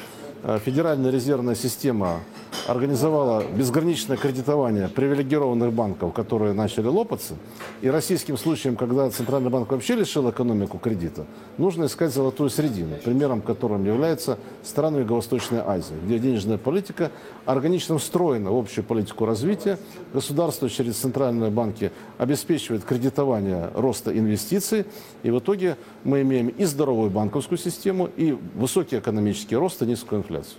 [0.64, 2.20] Федеральная резервная система
[2.68, 7.34] организовала безграничное кредитование привилегированных банков, которые начали лопаться.
[7.80, 11.24] И российским случаем, когда Центральный банк вообще лишил экономику кредита,
[11.56, 17.10] нужно искать золотую середину, примером которым является страны Юго-Восточной Азии, где денежная политика
[17.46, 19.78] органично встроена в общую политику развития.
[20.12, 24.84] Государство через центральные банки обеспечивает кредитование роста инвестиций.
[25.22, 30.20] И в итоге мы имеем и здоровую банковскую систему, и высокий экономический рост, и низкую
[30.20, 30.58] инфляцию.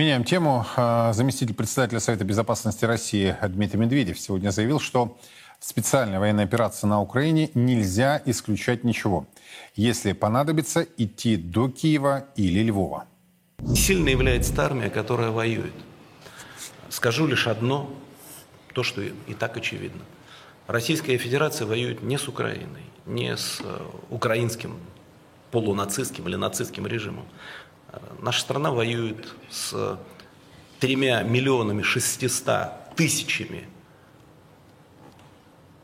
[0.00, 0.64] Меняем тему.
[0.76, 5.18] А, заместитель председателя Совета Безопасности России Дмитрий Медведев сегодня заявил, что
[5.58, 9.26] в специальной военной операции на Украине нельзя исключать ничего.
[9.74, 13.04] Если понадобится, идти до Киева или Львова.
[13.74, 15.74] Сильно является та армия, которая воюет.
[16.88, 17.90] Скажу лишь одно,
[18.72, 20.00] то, что и так очевидно.
[20.66, 24.78] Российская Федерация воюет не с Украиной, не с э, украинским
[25.50, 27.26] полунацистским или нацистским режимом.
[28.20, 29.98] Наша страна воюет с
[30.78, 33.66] тремя миллионами шестиста тысячами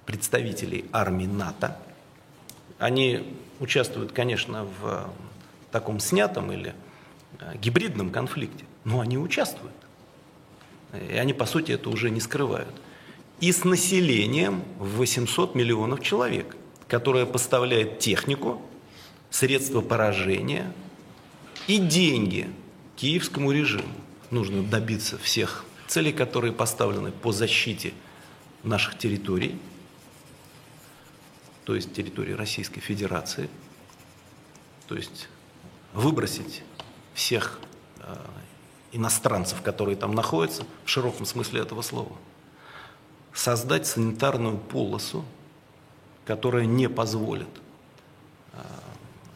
[0.04, 1.78] представителей армии НАТО.
[2.78, 5.10] Они участвуют, конечно, в
[5.72, 6.74] таком снятом или
[7.40, 9.74] э, гибридном конфликте, но они участвуют.
[11.10, 12.74] И они, по сути, это уже не скрывают.
[13.40, 18.62] И с населением в 800 миллионов человек, которое поставляет технику,
[19.30, 20.72] средства поражения–
[21.66, 22.50] и деньги
[22.96, 23.94] киевскому режиму.
[24.30, 27.92] Нужно добиться всех целей, которые поставлены по защите
[28.62, 29.58] наших территорий,
[31.64, 33.48] то есть территории Российской Федерации,
[34.88, 35.28] то есть
[35.92, 36.62] выбросить
[37.14, 37.58] всех
[38.00, 38.16] э,
[38.92, 42.12] иностранцев, которые там находятся, в широком смысле этого слова,
[43.32, 45.24] создать санитарную полосу,
[46.24, 47.48] которая не позволит
[48.52, 48.58] э,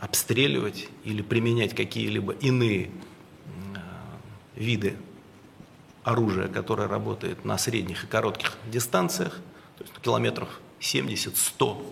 [0.01, 3.79] обстреливать или применять какие-либо иные э,
[4.57, 4.97] виды
[6.03, 9.41] оружия, которое работает на средних и коротких дистанциях,
[9.77, 11.83] то есть километров 70-100,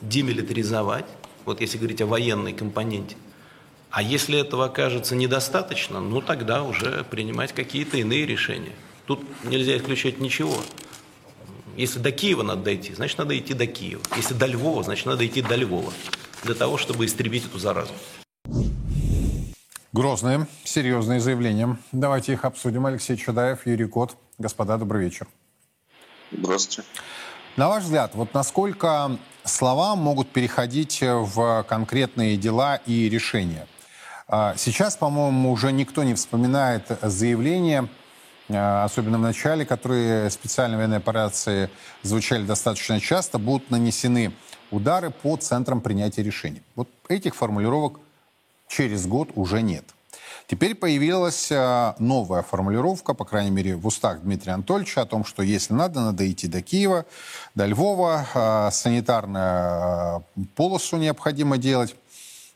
[0.00, 1.06] демилитаризовать,
[1.44, 3.16] вот если говорить о военной компоненте.
[3.90, 8.74] А если этого окажется недостаточно, ну тогда уже принимать какие-то иные решения.
[9.06, 10.62] Тут нельзя исключать ничего.
[11.76, 14.02] Если до Киева надо дойти, значит, надо идти до Киева.
[14.16, 15.92] Если до Львова, значит, надо идти до Львова.
[16.44, 17.92] Для того, чтобы истребить эту заразу.
[19.92, 21.78] Грозные, серьезные заявления.
[21.92, 22.86] Давайте их обсудим.
[22.86, 24.16] Алексей Чудаев, Юрий Кот.
[24.38, 25.26] Господа, добрый вечер.
[26.30, 26.88] Здравствуйте.
[27.56, 33.66] На ваш взгляд, вот насколько слова могут переходить в конкретные дела и решения?
[34.28, 37.88] А, сейчас, по-моему, уже никто не вспоминает заявления,
[38.50, 41.70] а, особенно в начале, которые специальной военной операции
[42.02, 44.32] звучали достаточно часто, будут нанесены
[44.70, 46.62] удары по центрам принятия решений.
[46.76, 48.00] Вот этих формулировок
[48.68, 49.84] через год уже нет.
[50.46, 55.42] Теперь появилась а, новая формулировка, по крайней мере, в устах Дмитрия Анатольевича, о том, что
[55.42, 57.04] если надо, надо идти до Киева,
[57.54, 61.94] до Львова, санитарную полосу необходимо делать.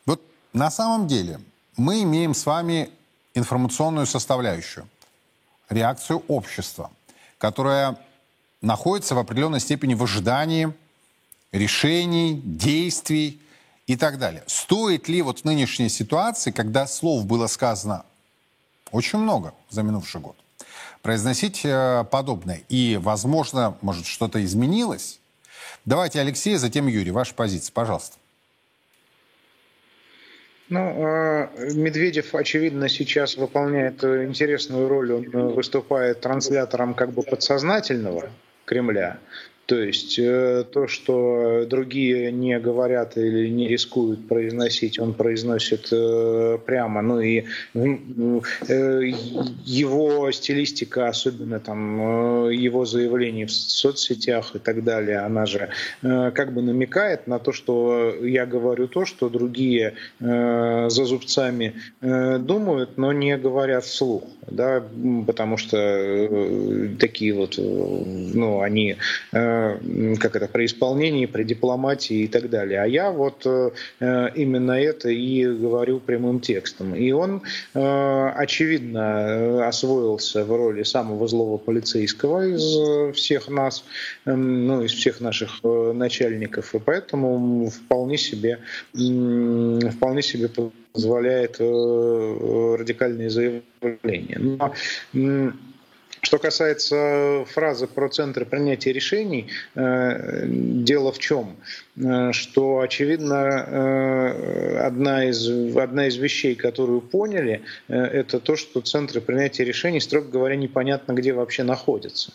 [0.07, 0.23] Вот
[0.55, 1.39] на самом деле
[1.77, 2.89] мы имеем с вами
[3.35, 4.89] информационную составляющую,
[5.69, 6.91] реакцию общества,
[7.39, 7.99] которая
[8.63, 10.73] находится в определенной степени в ожидании
[11.53, 13.41] решений, действий
[13.87, 14.43] и так далее.
[14.47, 18.05] Стоит ли вот в нынешней ситуации, когда слов было сказано
[18.91, 20.37] очень много за минувший год,
[21.03, 22.63] произносить э, подобное?
[22.69, 25.21] И, возможно, может, что-то изменилось?
[25.85, 28.17] Давайте, Алексей, затем Юрий, ваша позиция, пожалуйста.
[30.69, 35.13] Ну, а, Медведев, очевидно, сейчас выполняет интересную роль.
[35.13, 38.31] Он выступает транслятором как бы подсознательного
[38.65, 39.19] Кремля.
[39.67, 46.59] То есть э, то, что другие не говорят или не рискуют произносить, он произносит э,
[46.67, 47.01] прямо.
[47.01, 47.45] Ну и
[47.75, 49.13] э,
[49.65, 55.69] его стилистика, особенно там его заявления в соцсетях и так далее, она же
[56.03, 63.13] как бы намекает на то, что я говорю то, что другие за зубцами думают, но
[63.13, 64.83] не говорят вслух, да,
[65.27, 68.97] потому что такие вот, ну, они
[70.19, 72.81] как это, при исполнении, при дипломатии и так далее.
[72.81, 73.71] А я вот э,
[74.35, 76.95] именно это и говорю прямым текстом.
[76.95, 77.43] И он,
[77.75, 83.85] э, очевидно, э, освоился в роли самого злого полицейского из всех нас,
[84.27, 88.59] эм, ну, из всех наших начальников, и поэтому вполне себе,
[88.93, 90.49] вполне себе
[90.93, 94.39] позволяет радикальные заявления.
[94.39, 94.73] Но
[96.23, 101.57] что касается фразы про центры принятия решений, э, дело в чем?
[101.97, 109.21] Э, что, очевидно, э, одна из, одна из вещей, которую поняли, это то, что центры
[109.21, 112.33] принятия решений, строго говоря, непонятно, где вообще находятся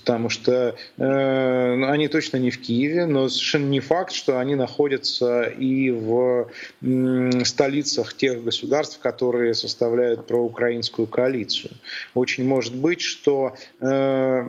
[0.00, 4.54] потому что э, ну, они точно не в Киеве, но совершенно не факт, что они
[4.54, 6.50] находятся и в
[6.82, 11.72] э, столицах тех государств, которые составляют проукраинскую коалицию.
[12.14, 14.42] Очень может быть, что э,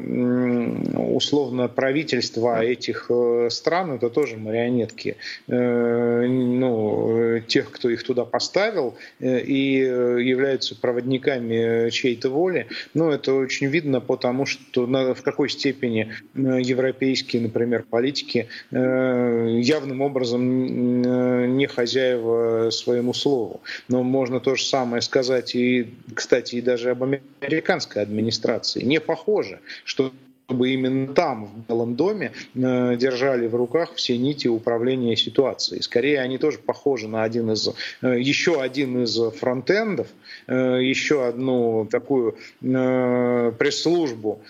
[0.97, 5.15] условно правительства этих э, стран это тоже марионетки
[5.47, 12.67] э, ну, тех, кто их туда поставил э, и являются проводниками чьей-то воли.
[12.93, 20.01] Но это очень видно потому, что в какой степени э, европейские, например, политики э, явным
[20.01, 20.41] образом
[21.03, 23.61] э, не хозяева своему слову.
[23.87, 28.83] Но можно то же самое сказать и, кстати, и даже об американской администрации.
[28.83, 30.11] Не похоже, что
[30.51, 35.81] чтобы именно там, в Белом доме, э, держали в руках все нити управления ситуацией.
[35.81, 37.69] Скорее, они тоже похожи на один из,
[38.01, 40.07] э, еще один из фронтендов,
[40.47, 44.41] э, еще одну такую пресс-службу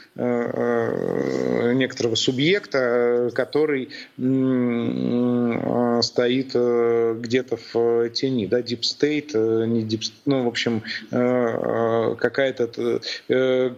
[1.75, 3.89] некоторого субъекта, который
[6.01, 6.55] стоит
[7.21, 13.01] где-то в тени, да, Deep State, не Deep, ну, в общем, какая-то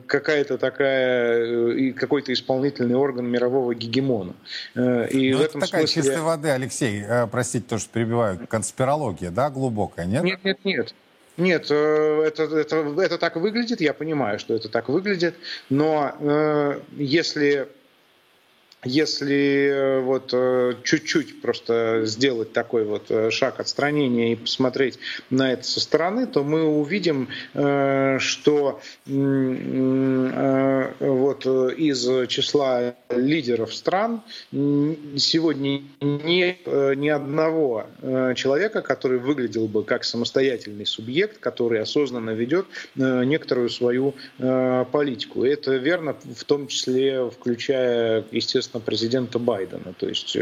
[0.08, 4.36] какая-то такая, и какой-то исполнительный орган мирового гегемона.
[4.76, 6.04] Э, и Но ну, в этом такая смысле...
[6.04, 10.24] чистой воды, Алексей, э, простите, то, что перебиваю, конспирология, да, глубокая, нет?
[10.24, 10.94] Нет, нет, нет.
[11.38, 15.34] Нет, э, это, это, это так выглядит, я понимаю, что это так выглядит,
[15.72, 17.68] но э, если
[18.86, 25.54] если э, вот э, чуть-чуть просто сделать такой вот э, шаг отстранения и посмотреть на
[25.54, 37.10] это со стороны, то мы увидим, что вот из числа лидеров стран сегодня нет ни
[37.10, 37.88] одного
[38.36, 42.66] человека, который выглядел бы как самостоятельный субъект, который осознанно ведет
[42.96, 45.44] некоторую свою политику.
[45.44, 49.94] Это верно в том числе включая, естественно, президента Байдена.
[49.98, 50.38] То есть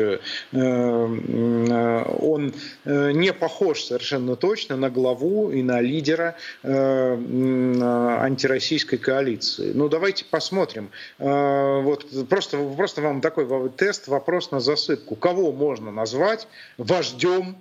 [0.53, 2.53] он
[2.85, 9.71] не похож совершенно точно на главу и на лидера антироссийской коалиции.
[9.73, 10.89] Ну, давайте посмотрим.
[11.17, 15.15] Вот просто, просто вам такой тест, вопрос на засыпку.
[15.15, 17.55] Кого можно назвать вождем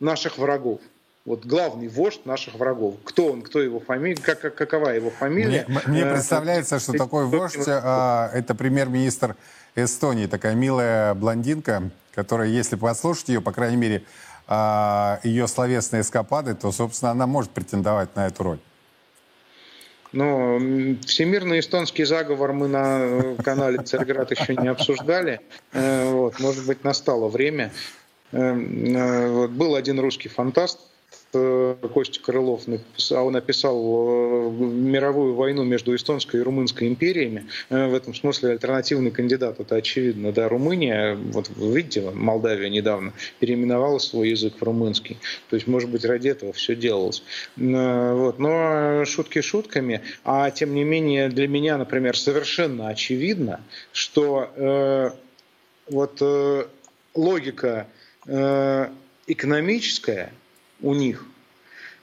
[0.00, 0.80] наших врагов?
[1.24, 2.94] Вот главный вождь наших врагов.
[3.04, 5.66] Кто он, кто его фамилия, как, какова его фамилия?
[5.68, 9.36] Мне, мне представляется, что такой вождь а, это премьер-министр
[9.84, 14.04] Эстонии, такая милая блондинка, которая, если послушать ее, по крайней мере,
[14.46, 18.58] а, ее словесные эскапады, то, собственно, она может претендовать на эту роль.
[20.12, 20.58] Но
[21.06, 25.42] всемирный эстонский заговор мы на канале Царьград еще не обсуждали.
[25.72, 27.72] Э, вот, может быть, настало время.
[28.32, 30.87] Э, э, вот, был один русский фантаст, Э,
[31.32, 32.62] Костя Крылов,
[33.10, 37.46] он описал э, мировую войну между эстонской и румынской империями.
[37.68, 40.32] Э, в этом смысле альтернативный кандидат, это очевидно.
[40.32, 45.18] Да, Румыния, вот видите, Молдавия недавно переименовала свой язык в румынский.
[45.50, 47.22] То есть, может быть, ради этого все делалось.
[47.56, 48.38] Вот.
[48.38, 53.60] Но шутки шутками, а тем не менее для меня, например, совершенно очевидно,
[53.92, 55.10] что э,
[55.90, 56.66] вот э,
[57.14, 57.86] логика
[58.26, 58.88] э,
[59.26, 60.32] экономическая–
[60.80, 61.24] у них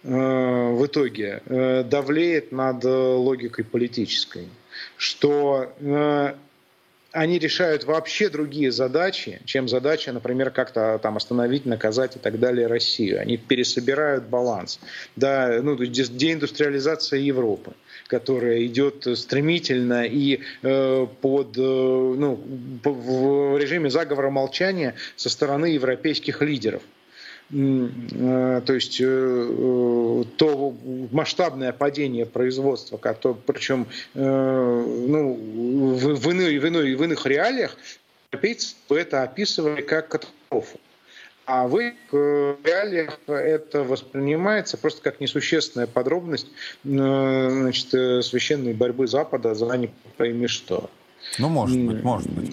[0.03, 4.49] э, в итоге э, давлеет над логикой политической,
[4.97, 6.33] что э,
[7.11, 12.67] они решают вообще другие задачи, чем задача, например, как-то там остановить, наказать и так далее
[12.67, 13.21] Россию.
[13.21, 14.79] Они пересобирают баланс.
[15.15, 17.73] Да, ну, деиндустриализация Европы
[18.07, 22.39] которая идет стремительно и э, под, э, ну,
[22.83, 26.83] в режиме заговора молчания со стороны европейских лидеров.
[27.51, 30.75] Э, то есть э, э, то
[31.11, 35.33] масштабное падение производства, причем ну,
[35.95, 37.77] в, иных, в, иных, в иных реалиях
[38.31, 40.79] европейцы это описывали как катастрофу.
[41.45, 46.47] А в реалиях это воспринимается просто как несущественная подробность
[46.83, 47.89] значит,
[48.25, 50.89] священной борьбы Запада за не пойми что.
[51.37, 52.49] Ну, может быть, может быть.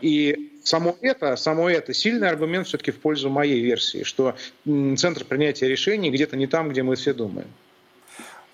[0.00, 5.68] И само это, само это сильный аргумент все-таки в пользу моей версии, что центр принятия
[5.68, 7.48] решений где-то не там, где мы все думаем.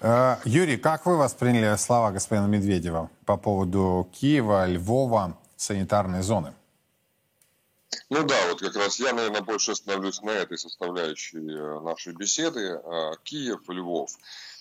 [0.00, 6.54] Э, Юрий, как вы восприняли слова господина Медведева по поводу Киева, Львова, санитарной зоны?
[8.08, 12.80] Ну да, вот как раз я, наверное, больше остановлюсь на этой составляющей э, нашей беседы.
[12.82, 14.10] Э, Киев, Львов.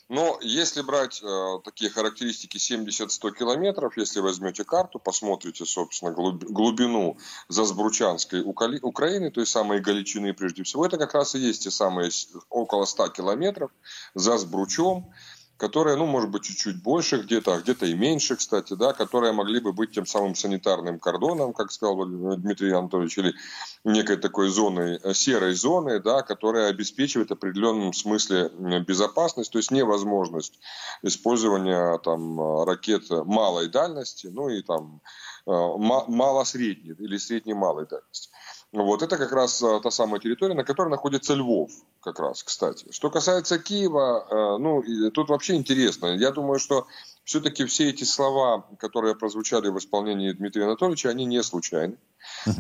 [0.10, 7.18] Но если брать э, такие характеристики 70-100 километров, если возьмете карту, посмотрите, собственно, глуб, глубину
[7.48, 12.10] Засбручанской Украины, то есть самые Галичины прежде всего, это как раз и есть те самые
[12.50, 13.70] около 100 километров
[14.16, 15.14] за Сбручом
[15.60, 19.60] которые, ну, может быть, чуть-чуть больше где-то, а где-то и меньше, кстати, да, которые могли
[19.60, 23.36] бы быть тем самым санитарным кордоном, как сказал Дмитрий Анатольевич, или
[23.84, 28.50] некой такой зоной, э, серой зоны, да, которая обеспечивает в определенном смысле
[28.88, 30.60] безопасность, то есть невозможность
[31.04, 35.02] использования там ракет малой дальности, ну и там
[35.46, 38.30] э, мало-средней или средней-малой дальности.
[38.72, 42.86] Вот это как раз э, та самая территория, на которой находится Львов, как раз, кстати.
[42.92, 46.08] Что касается Киева, э, ну, тут вообще интересно.
[46.08, 46.86] Я думаю, что
[47.30, 51.96] все-таки все эти слова, которые прозвучали в исполнении Дмитрия Анатольевича, они не случайны.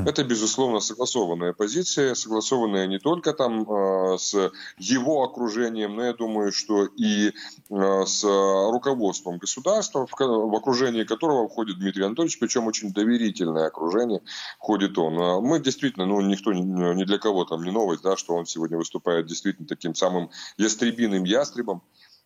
[0.05, 6.51] Это, безусловно, согласованная позиция, согласованная не только там э, с его окружением, но я думаю,
[6.51, 12.93] что и э, с руководством государства, в, в окружении которого входит Дмитрий Анатольевич, причем очень
[12.93, 14.21] доверительное окружение
[14.59, 15.19] входит он.
[15.19, 18.77] А мы действительно, ну, никто, ни для кого там не новость, да, что он сегодня
[18.77, 21.81] выступает действительно таким самым ястребиным ястребом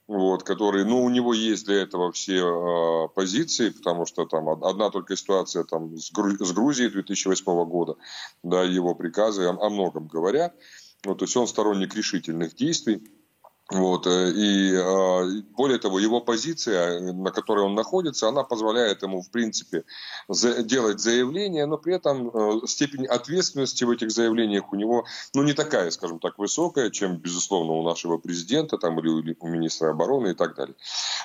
[0.08, 4.90] вот, который, ну, у него есть для этого все э, позиции, потому что там одна
[4.90, 7.96] только ситуация там с, Гру- с Грузией 2008 года,
[8.44, 10.56] да, его приказы о, о многом говорят.
[11.06, 13.02] Вот, то есть он сторонник решительных действий.
[13.74, 15.24] Вот, э, и а,
[15.58, 19.84] более того, его позиция, на которой он находится, она позволяет ему, в принципе,
[20.30, 25.54] делать заявления, но при этом э, степень ответственности в этих заявлениях у него, ну, не
[25.54, 30.36] такая, скажем так, высокая, чем, безусловно, у нашего президента там, или у министра обороны и
[30.36, 30.76] так далее.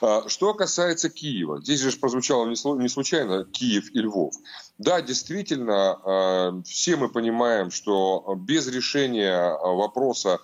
[0.01, 4.34] А, что касается Киева, здесь же прозвучало не случайно Киев и Львов.
[4.78, 10.40] Да, действительно, а, все мы понимаем, что без решения вопроса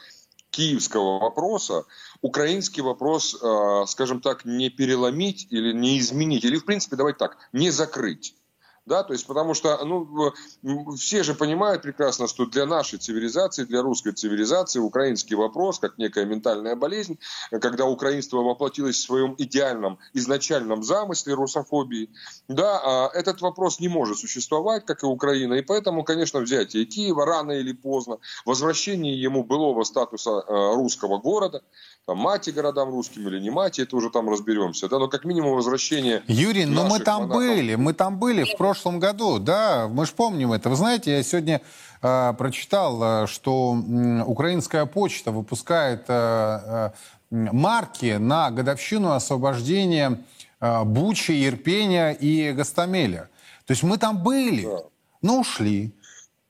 [0.54, 1.84] киевского вопроса
[2.20, 7.36] украинский вопрос, э, скажем так, не переломить или не изменить, или, в принципе, давайте так,
[7.52, 8.34] не закрыть
[8.86, 10.32] да, то есть потому что, ну,
[10.96, 16.26] все же понимают прекрасно, что для нашей цивилизации, для русской цивилизации украинский вопрос, как некая
[16.26, 17.18] ментальная болезнь,
[17.50, 22.10] когда украинство воплотилось в своем идеальном изначальном замысле русофобии,
[22.48, 27.24] да, а этот вопрос не может существовать, как и Украина, и поэтому, конечно, взятие Киева
[27.24, 31.62] рано или поздно, возвращение ему былого статуса э, русского города,
[32.06, 35.54] там, мати городам русским или не мати, это уже там разберемся, да, но как минимум
[35.54, 36.22] возвращение...
[36.28, 37.42] Юрий, ну мы там монахов...
[37.42, 40.68] были, мы там были в прошлом году, да, мы же помним это.
[40.68, 41.60] Вы знаете, я сегодня
[42.02, 46.90] э, прочитал, э, что э, украинская почта выпускает э, э,
[47.30, 50.24] марки на годовщину освобождения
[50.60, 53.28] э, Бучи, Ирпения и Гастамеля.
[53.66, 54.78] То есть мы там были, да.
[55.22, 55.92] но ушли.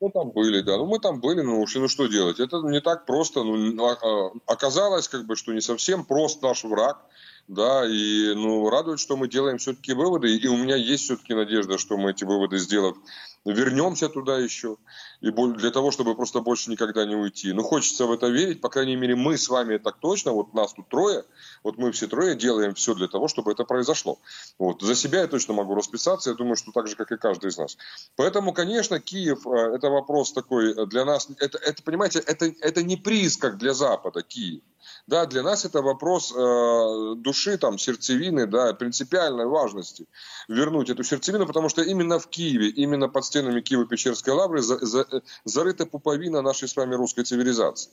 [0.00, 0.76] Ну, там были, да.
[0.76, 2.38] Ну, мы там были, ну, ушли, ну, что делать?
[2.38, 3.42] Это не так просто.
[3.42, 6.98] Ну, а, а, оказалось, как бы, что не совсем прост наш враг,
[7.48, 11.78] да, и, ну, радует, что мы делаем все-таки выводы, и у меня есть все-таки надежда,
[11.78, 12.96] что мы эти выводы сделав,
[13.44, 14.76] вернемся туда еще,
[15.24, 17.54] и для того, чтобы просто больше никогда не уйти.
[17.54, 20.74] Ну, хочется в это верить, по крайней мере, мы с вами так точно, вот нас
[20.74, 21.24] тут трое,
[21.62, 24.18] вот мы все трое делаем все для того, чтобы это произошло.
[24.58, 24.82] Вот.
[24.82, 27.56] За себя я точно могу расписаться, я думаю, что так же, как и каждый из
[27.56, 27.78] нас.
[28.16, 32.98] Поэтому, конечно, Киев, э, это вопрос такой для нас, это, это понимаете, это, это не
[32.98, 34.60] приз, как для Запада, Киев.
[35.06, 40.06] Да, для нас это вопрос э, души, там, сердцевины, да, принципиальной важности
[40.48, 45.06] вернуть эту сердцевину, потому что именно в Киеве, именно под стенами Киева-Печерской лавры за, за,
[45.44, 47.90] зарыта пуповина нашей с вами русской цивилизации.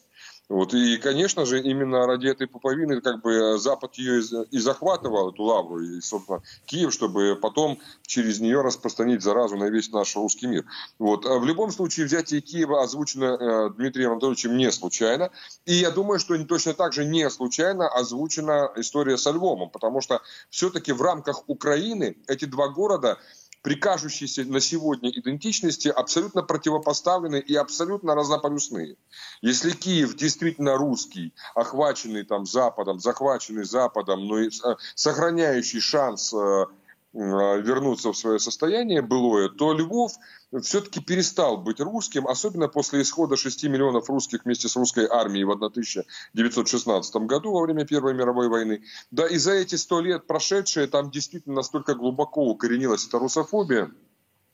[0.52, 5.44] Вот, и, конечно же, именно ради этой пуповины как бы Запад ее и захватывал, эту
[5.44, 10.66] лавру, и, собственно, Киев, чтобы потом через нее распространить заразу на весь наш русский мир.
[11.00, 11.26] Вот.
[11.26, 15.32] А в любом случае, взятие Киева озвучено э, Дмитрием Анатольевичем не случайно.
[15.66, 20.22] И я думаю, что точно так же не случайно озвучена история со Львовом, потому что
[20.50, 23.18] все-таки в рамках Украины эти два города
[23.62, 28.96] при кажущейся на сегодня идентичности абсолютно противопоставлены и абсолютно разнополюсные.
[29.42, 36.66] Если Киев действительно русский, охваченный там Западом, захваченный Западом, но и э, сохраняющий шанс э,
[37.14, 40.14] вернуться в свое состояние былое, то Львов
[40.62, 45.52] все-таки перестал быть русским, особенно после исхода 6 миллионов русских вместе с русской армией в
[45.52, 48.84] 1916 году во время Первой мировой войны.
[49.12, 53.92] Да и за эти сто лет прошедшие там действительно настолько глубоко укоренилась эта русофобия,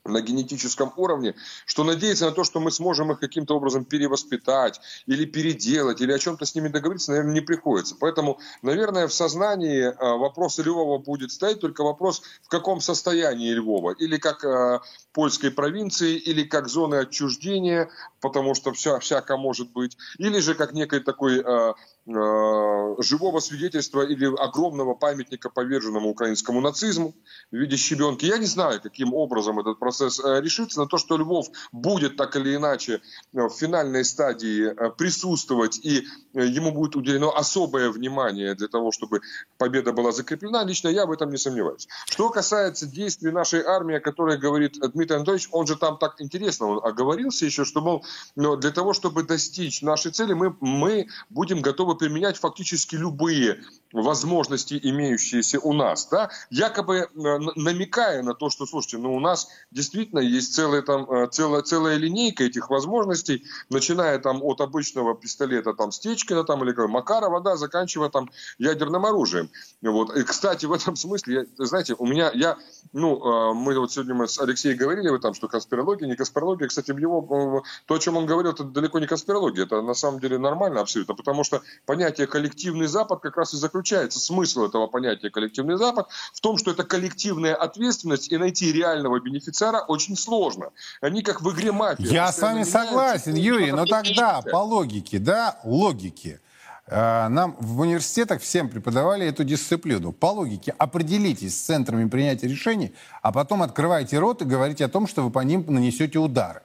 [0.08, 1.36] на генетическом уровне,
[1.66, 6.20] что надеяться на то, что мы сможем их каким-то образом перевоспитать или переделать, или о
[6.20, 7.96] чем-то с ними договориться, наверное, не приходится.
[8.00, 13.92] Поэтому, наверное, в сознании а, вопрос Львова будет стоять, только вопрос, в каком состоянии Львова.
[13.92, 14.80] Или как э,
[15.14, 17.90] польской провинции, или как зоны отчуждения,
[18.22, 21.74] потому что вся, всяко может быть, или же как некой такой э, Э,
[22.08, 27.14] живого свидетельства или огромного памятника поверженному украинскому нацизму
[27.52, 28.26] в виде щебенки.
[28.26, 32.36] Я не знаю, каким образом этот процесс э, решится, но то, что Львов будет так
[32.38, 33.02] или иначе
[33.34, 39.22] э, в финальной стадии присутствовать и ему будет уделено особое внимание для того, чтобы
[39.58, 41.88] победа была закреплена, лично я в этом не сомневаюсь.
[42.06, 46.68] Что касается действий нашей армии, о которой говорит Дмитрий Анатольевич, он же там так интересно,
[46.68, 48.06] он оговорился еще, что, мол,
[48.36, 53.60] для того, чтобы достичь нашей цели, мы, мы будем готовы применять фактически любые
[53.92, 57.08] возможности, имеющиеся у нас, да, якобы э,
[57.56, 61.98] намекая на то, что, слушайте, ну у нас действительно есть целая, там, э, целая, целая
[61.98, 68.10] линейка этих возможностей, начиная там от обычного пистолета там Стечкина там, или Макарова, да, заканчивая
[68.10, 69.50] там ядерным оружием.
[69.82, 70.16] Вот.
[70.16, 72.58] И, кстати, в этом смысле, я, знаете, у меня, я,
[72.94, 76.68] ну, э, мы вот сегодня мы с Алексеем говорили вы там, что конспирология, не конспирология,
[76.68, 80.38] кстати, его, то, о чем он говорил, это далеко не конспирология, это на самом деле
[80.38, 85.78] нормально абсолютно, потому что понятие коллективный Запад как раз и заключается, смысл этого понятия коллективный
[85.78, 90.72] Запад в том, что это коллективная ответственность, и найти реального бенефициара очень сложно.
[91.02, 92.06] Они как в игре мафия.
[92.08, 96.40] Я с вами согласен, Юрий, но тогда по логике, да, логике,
[96.88, 100.12] э, нам в университетах всем преподавали эту дисциплину.
[100.12, 105.08] По логике определитесь с центрами принятия решений, а потом открывайте рот и говорите о том,
[105.08, 106.62] что вы по ним нанесете удары.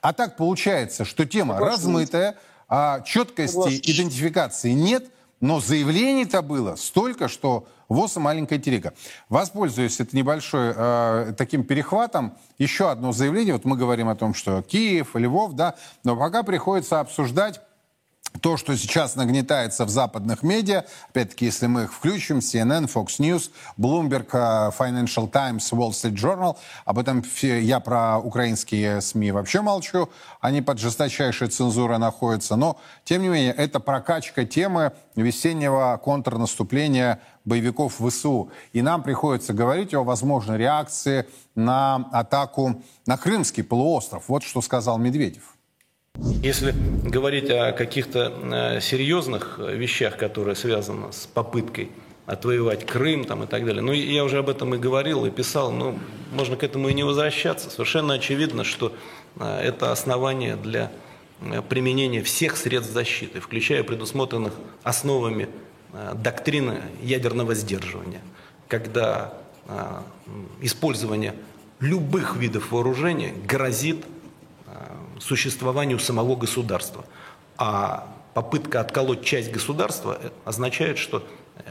[0.00, 2.36] А так получается, что тема размытая,
[2.68, 5.10] а четкости идентификации нет,
[5.40, 8.92] но заявлений-то было столько, что ВОЗ и маленькая терека.
[9.28, 12.34] Воспользуюсь это небольшой э, таким перехватом.
[12.58, 13.54] Еще одно заявление.
[13.54, 15.74] Вот мы говорим о том, что Киев, Львов, да,
[16.04, 17.60] но пока приходится обсуждать
[18.40, 23.50] то, что сейчас нагнетается в западных медиа, опять-таки, если мы их включим, CNN, Fox News,
[23.76, 30.08] Bloomberg, э, Financial Times, Wall Street Journal, об этом я про украинские СМИ вообще молчу,
[30.40, 37.96] они под жесточайшей цензурой находятся, но, тем не менее, это прокачка темы весеннего контрнаступления боевиков
[37.98, 38.50] ВСУ.
[38.72, 44.28] И нам приходится говорить о возможной реакции на атаку на Крымский полуостров.
[44.28, 45.57] Вот что сказал Медведев.
[46.42, 46.72] Если
[47.04, 51.90] говорить о каких-то э, серьезных вещах, которые связаны с попыткой
[52.26, 53.82] отвоевать Крым там, и так далее.
[53.82, 55.98] Ну, я уже об этом и говорил, и писал, но
[56.32, 57.70] можно к этому и не возвращаться.
[57.70, 58.94] Совершенно очевидно, что
[59.36, 60.92] э, это основание для
[61.40, 64.52] э, применения всех средств защиты, включая предусмотренных
[64.82, 65.48] основами
[66.14, 68.20] доктрины ядерного сдерживания,
[68.68, 69.32] когда
[70.60, 71.34] использование
[71.80, 74.04] любых видов вооружения грозит
[75.20, 77.04] существованию самого государства.
[77.56, 81.26] А попытка отколоть часть государства означает, что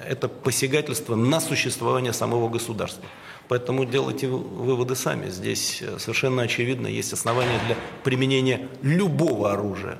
[0.08, 3.04] это посягательство на существование самого государства.
[3.48, 5.30] Поэтому делайте выводы сами.
[5.30, 9.98] Здесь совершенно очевидно есть основания для применения любого оружия,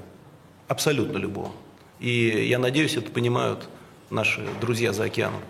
[0.68, 1.52] абсолютно любого.
[2.00, 3.70] И я надеюсь, это понимают
[4.10, 5.42] наши друзья за океаном.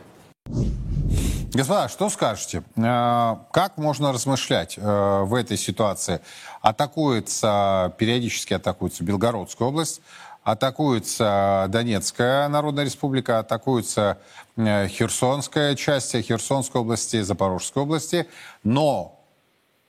[1.53, 2.63] Господа, что скажете?
[2.75, 6.19] Э, как можно размышлять э, в этой ситуации?
[6.61, 10.01] Атакуется, периодически атакуется Белгородская область,
[10.43, 14.17] атакуется Донецкая Народная Республика, атакуется
[14.57, 18.27] э, Херсонская часть Херсонской области, Запорожской области,
[18.63, 19.17] но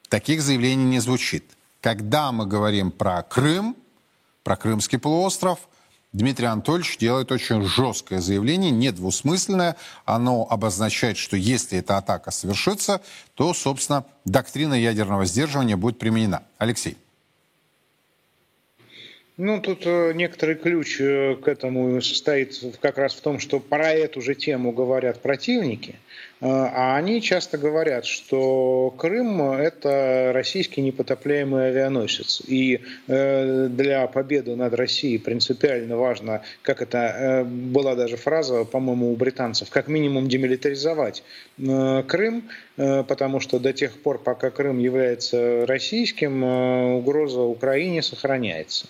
[0.09, 1.57] таких заявлений не звучит.
[1.81, 3.77] Когда мы говорим про Крым,
[4.45, 5.59] про Крымский полуостров–
[6.13, 9.77] Дмитрий Анатольевич делает очень жесткое заявление, недвусмысленное.
[10.07, 13.03] Оно обозначает, что если эта атака совершится,
[13.35, 16.45] то, собственно, доктрина ядерного сдерживания будет применена.
[16.57, 16.97] Алексей.
[19.37, 23.93] Ну, тут э, некоторый ключ э, к этому состоит как раз в том, что про
[23.93, 25.99] эту же тему говорят противники–
[26.41, 32.43] а они часто говорят, что Крым– это российский непотопляемый авианосец.
[32.47, 39.13] И э, для победы над Россией принципиально важно, как это э, была даже фраза, по-моему,
[39.13, 41.23] у британцев, как минимум демилитаризовать
[41.57, 46.45] Крым, потому что до тех пор, пока Крым является российским,
[46.99, 48.87] угроза Украине сохраняется.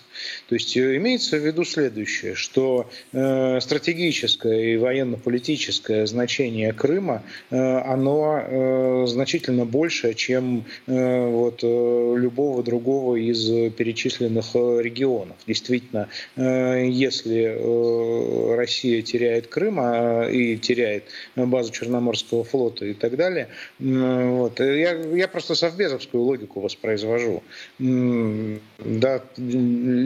[0.49, 9.05] То есть имеется в виду следующее, что стратегическое и военно-политическое значение Крыма Э, оно э,
[9.07, 15.37] значительно больше, чем э, вот любого другого из перечисленных регионов.
[15.47, 21.05] Действительно, если Россия теряет Крым а, и теряет
[21.37, 23.49] базу Черноморского флота и так далее,
[23.79, 27.43] вот, я, я просто совбезовскую логику воспроизвожу.
[27.79, 29.23] Да,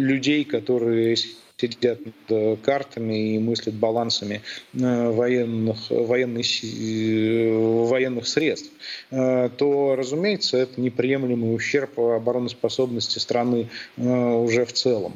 [0.03, 1.16] людей, которые
[1.62, 4.42] сидят э, картами и мыслят балансами
[4.74, 8.70] э, военных, военных, э, военных средств,
[9.11, 15.14] то, разумеется, это неприемлемый ущерб обороноспособности страны уже в целом.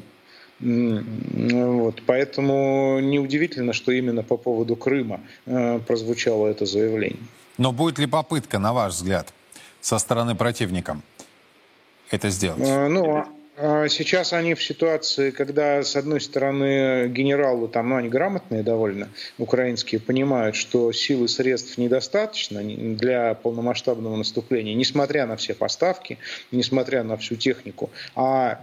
[0.59, 7.19] Вот, поэтому неудивительно, что именно по поводу Крыма прозвучало это заявление.
[7.57, 9.33] Но будет ли попытка, на ваш взгляд,
[9.81, 11.01] со стороны противника
[12.09, 12.59] это сделать?
[12.59, 13.27] Ну, а
[13.57, 19.99] сейчас они в ситуации, когда, с одной стороны, генералы, там, ну, они грамотные довольно, украинские,
[19.99, 26.19] понимают, что силы и средств недостаточно для полномасштабного наступления, несмотря на все поставки,
[26.51, 27.89] несмотря на всю технику.
[28.15, 28.61] А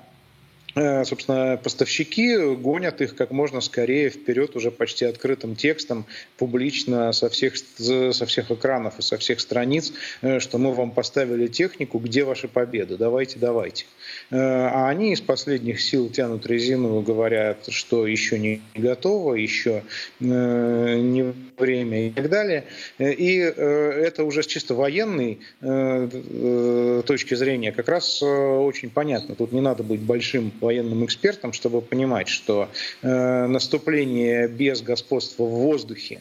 [0.75, 6.05] собственно, поставщики гонят их как можно скорее вперед уже почти открытым текстом,
[6.37, 11.47] публично со всех, со всех экранов и со всех страниц, э, что мы вам поставили
[11.47, 13.87] технику, где ваша победа, давайте, давайте.
[14.31, 19.83] Э, а они из последних сил тянут резину, говорят, что еще не готово, еще
[20.20, 22.64] не время и так далее.
[22.99, 29.35] И это уже с чисто военной точки зрения как раз очень понятно.
[29.35, 32.69] Тут не надо быть большим военным экспертом, чтобы понимать, что
[33.03, 36.21] э, наступление без господства в воздухе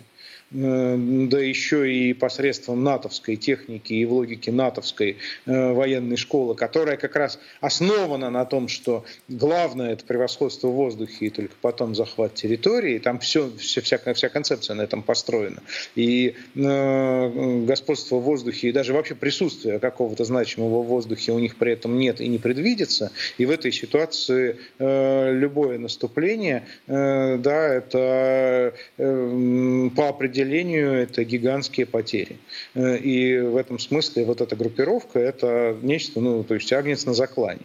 [0.54, 7.16] да еще и посредством натовской техники и в логике натовской э, военной школы, которая как
[7.16, 12.99] раз основана на том, что главное это превосходство в воздухе и только потом захват территории.
[12.99, 15.64] Там все, все вся, вся концепция на этом построена.
[15.95, 21.56] И э, господство в воздухе и даже вообще присутствие какого-то значимого в воздухе у них
[21.56, 23.12] при этом нет и не предвидится.
[23.39, 32.38] И в этой ситуации э, любое наступление, да, это по определению определению это гигантские потери.
[32.76, 37.14] Э, и в этом смысле вот эта группировка это нечто, ну, то есть агнец на
[37.14, 37.62] заклане.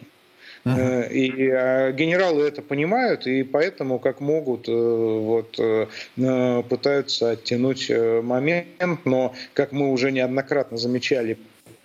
[0.65, 1.09] Uh-huh.
[1.09, 1.25] И
[1.93, 5.57] генералы это понимают, и поэтому, как могут, вот,
[6.15, 11.37] пытаются оттянуть момент, но, как мы уже неоднократно замечали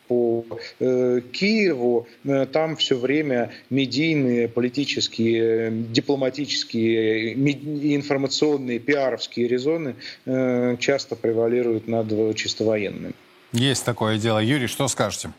[0.09, 0.45] по
[0.81, 7.35] э, Киеву, э, там все время медийные, политические, дипломатические,
[7.97, 9.97] информационные, пиаровские резоны
[10.27, 13.15] э, часто превалируют над чисто военными.
[13.53, 14.39] Есть такое дело.
[14.39, 15.33] Юрий, что скажете?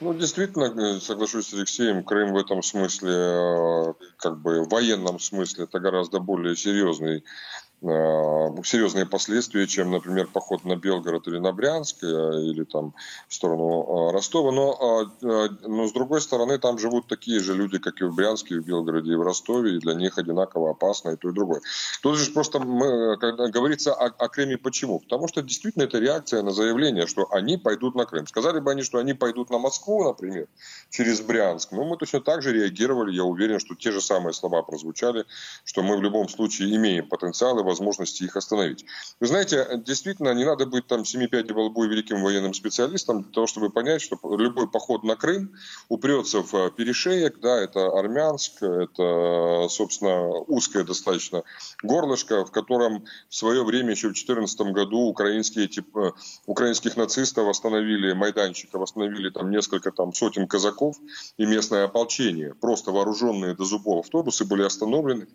[0.00, 5.78] Ну, действительно, соглашусь с Алексеем, Крым в этом смысле, как бы в военном смысле, это
[5.78, 12.06] гораздо более серьезный Э, серьезные последствия, чем, например, поход на Белгород или на Брянск, э,
[12.06, 12.94] или там
[13.28, 14.52] в сторону э, Ростова.
[14.52, 18.58] Но, но с другой стороны, там живут такие же люди, как и в Брянске, и
[18.58, 21.60] в Белгороде, и в Ростове, и для них одинаково опасно и то, и другое.
[22.02, 25.00] Тут же просто мы, когда говорится о, о Крыме, почему?
[25.00, 28.26] Потому что действительно это реакция на заявление, что они пойдут на Крым.
[28.26, 30.48] Сказали бы они, что они пойдут на Москву, например,
[30.90, 31.72] через Брянск.
[31.72, 33.14] Но мы точно так же реагировали.
[33.14, 35.26] Я уверен, что те же самые слова прозвучали,
[35.64, 38.84] что мы в любом случае имеем потенциал и возможности их остановить.
[39.20, 43.32] Вы знаете, действительно, не надо быть там семи пядей во лбу великим военным специалистом для
[43.32, 45.54] того, чтобы понять, что любой поход на Крым
[45.88, 51.42] упрется в э, перешеек, да, это Армянск, это, собственно, узкое достаточно
[51.82, 56.12] горлышко, в котором в свое время, еще в 2014 году, украинские, тип, э,
[56.46, 60.96] украинских нацистов остановили, майданчиков остановили там несколько там сотен казаков
[61.38, 65.26] и местное ополчение, просто вооруженные до зубов автобусы были остановлены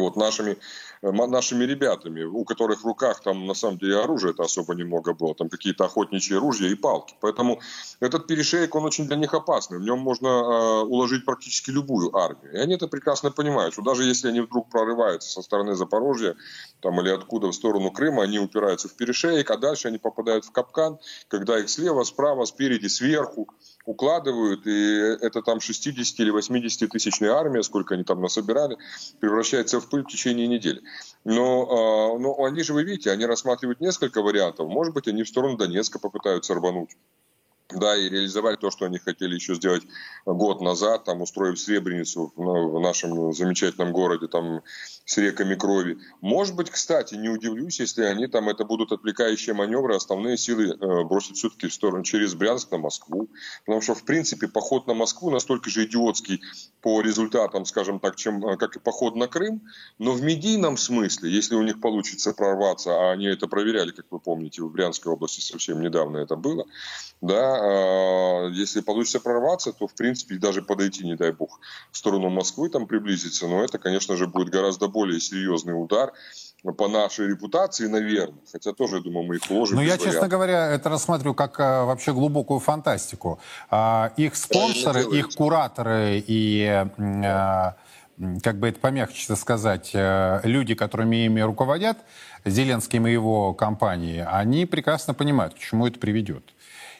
[0.00, 0.56] вот нашими,
[1.02, 5.34] э, нашими ребятами, у которых в руках там на самом деле оружия-то особо немного было,
[5.34, 7.14] там какие-то охотничьи ружья и палки.
[7.20, 7.60] Поэтому
[8.00, 12.52] этот перешеек, он очень для них опасный, в нем можно э, уложить практически любую армию.
[12.52, 16.36] И они это прекрасно понимают, что даже если они вдруг прорываются со стороны Запорожья
[16.80, 20.52] там, или откуда в сторону Крыма, они упираются в перешеек, а дальше они попадают в
[20.52, 23.48] капкан, когда их слева, справа, спереди, сверху
[23.84, 28.76] укладывают, и это там 60 или 80 тысячная армия, сколько они там насобирали,
[29.20, 30.82] превращается в пыль в течение недели.
[31.24, 34.68] Но, а, но они же, вы видите, они рассматривают несколько вариантов.
[34.68, 36.90] Может быть, они в сторону Донецка попытаются рвануть
[37.70, 39.82] да, и реализовать то, что они хотели еще сделать
[40.24, 44.62] год назад, там, устроив Сребреницу в нашем замечательном городе, там,
[45.04, 45.98] с реками крови.
[46.20, 51.04] Может быть, кстати, не удивлюсь, если они там, это будут отвлекающие маневры, основные силы э,
[51.04, 53.28] бросят все-таки в сторону через Брянск на Москву.
[53.64, 56.40] Потому что, в принципе, поход на Москву настолько же идиотский
[56.80, 59.62] по результатам, скажем так, чем, э, как и поход на Крым.
[59.98, 64.20] Но в медийном смысле, если у них получится прорваться, а они это проверяли, как вы
[64.20, 66.64] помните, в Брянской области совсем недавно это было,
[67.20, 71.60] да, а, если получится прорваться, то, в принципе, даже подойти, не дай бог,
[71.92, 76.12] в сторону Москвы, там приблизиться, но это, конечно же, будет гораздо более серьезный удар
[76.76, 78.40] по нашей репутации, наверное.
[78.50, 79.76] Хотя тоже, я думаю, мы их вложим.
[79.76, 80.12] Ну, я, вариантов.
[80.12, 83.38] честно говоря, это рассматриваю как а, вообще глубокую фантастику.
[83.70, 86.86] А, их спонсоры, их кураторы и...
[87.24, 87.76] А,
[88.42, 91.96] как бы это помягче сказать, э, люди, которыми ими руководят,
[92.44, 96.44] Зеленским и его компанией, они прекрасно понимают, к чему это приведет.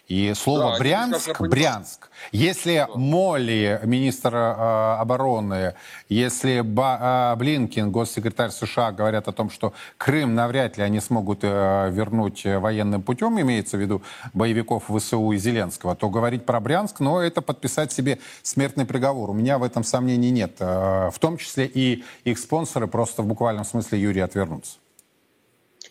[0.08, 2.10] И слово да, Брянск, Брянск.
[2.32, 2.88] Если да.
[2.96, 5.74] Молли, министр э, обороны,
[6.08, 11.40] если Ба, э, Блинкин, госсекретарь США, говорят о том, что Крым навряд ли они смогут
[11.42, 14.02] э, вернуть военным путем, имеется в виду
[14.34, 19.30] боевиков ВСУ и Зеленского, то говорить про Брянск, но это подписать себе смертный приговор.
[19.30, 20.56] У меня в этом сомнений нет.
[20.58, 24.81] Э, в том числе и их спонсоры просто в буквальном смысле Юрий отвернутся.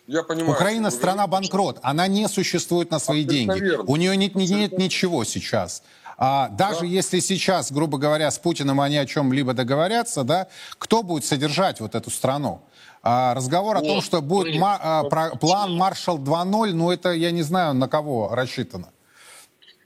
[0.06, 0.52] Я понимаю.
[0.54, 3.58] Украина страна банкрот, она не существует на свои деньги.
[3.58, 3.84] Верно.
[3.86, 5.82] У нее нет, нет ничего сейчас.
[6.18, 6.86] А даже да.
[6.86, 10.48] если сейчас, грубо говоря, с Путиным они о чем-либо договорятся, да,
[10.78, 12.62] кто будет содержать вот эту страну?
[13.02, 17.30] А, разговор о том, что будет ма- а, про, план Маршал 2.0, ну это я
[17.30, 18.88] не знаю, на кого рассчитано.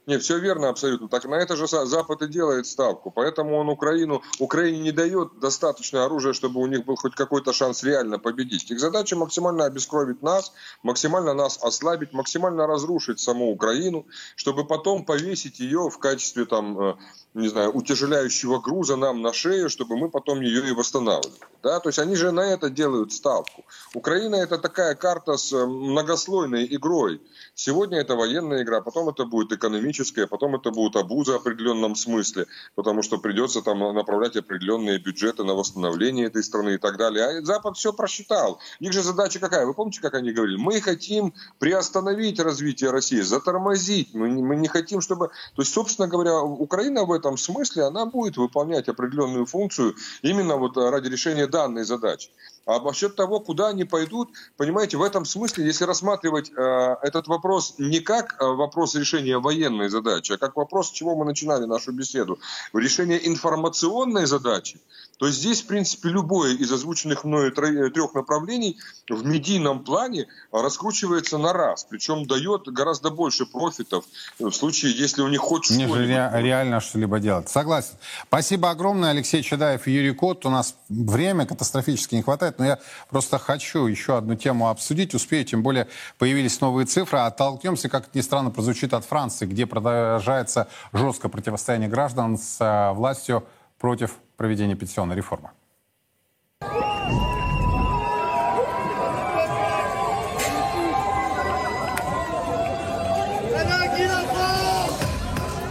[0.07, 1.09] Нет, все верно абсолютно.
[1.09, 3.11] Так на это же Запад и делает ставку.
[3.11, 7.83] Поэтому он Украину, Украине не дает достаточно оружия, чтобы у них был хоть какой-то шанс
[7.83, 8.71] реально победить.
[8.71, 10.53] Их задача максимально обескровить нас,
[10.85, 16.95] максимально нас ослабить, максимально разрушить саму Украину, чтобы потом повесить ее в качестве там, э,
[17.35, 21.35] не знаю, утяжеляющего груза нам на шею, чтобы мы потом ее и восстанавливали.
[21.63, 21.81] Да?
[21.81, 23.65] То есть они же на это делают ставку.
[23.93, 27.21] Украина это такая карта с э, многослойной игрой.
[27.55, 32.47] Сегодня это военная игра, потом это будет экономическая, потом это будет обуза в определенном смысле,
[32.75, 37.25] потому что придется там направлять определенные бюджеты на восстановление этой страны и так далее.
[37.25, 38.61] А Запад все просчитал.
[38.81, 39.67] Их же задача какая?
[39.67, 40.57] Вы помните, как они говорили?
[40.57, 44.15] Мы хотим приостановить развитие России, затормозить.
[44.15, 45.29] Мы мы не хотим, чтобы...
[45.29, 50.77] То есть, собственно говоря, Украина в этом смысле, она будет выполнять определенную функцию именно вот
[50.77, 52.31] ради решения данной задачи.
[52.67, 54.31] А обо счет того, куда они пойдут.
[54.57, 59.89] Понимаете, в этом смысле, если рассматривать э, этот вопрос не как э, вопрос решения военной
[59.89, 62.39] задачи, а как вопрос, с чего мы начинали нашу беседу,
[62.75, 64.81] решение информационной задачи,
[65.19, 71.53] то здесь, в принципе, любое из озвученных мною трех направлений в медийном плане раскручивается на
[71.53, 71.87] раз.
[71.89, 74.05] Причем дает гораздо больше профитов
[74.39, 75.97] в случае, если у них хоть что-либо...
[75.97, 77.49] Ре- реально что-либо делать.
[77.49, 77.95] Согласен.
[78.29, 80.45] Спасибо огромное, Алексей Чадаев и Юрий Кот.
[80.45, 82.79] У нас время катастрофически не хватает, но я
[83.11, 85.15] просто хочу еще одну тему обсудить.
[85.15, 85.89] Успею, тем более
[86.19, 87.19] появились новые цифры.
[87.19, 93.47] Оттолкнемся, как ни странно прозвучит, от Франции, где продолжается жесткое противостояние граждан с э, властью
[93.79, 95.51] против проведения пенсионной реформы.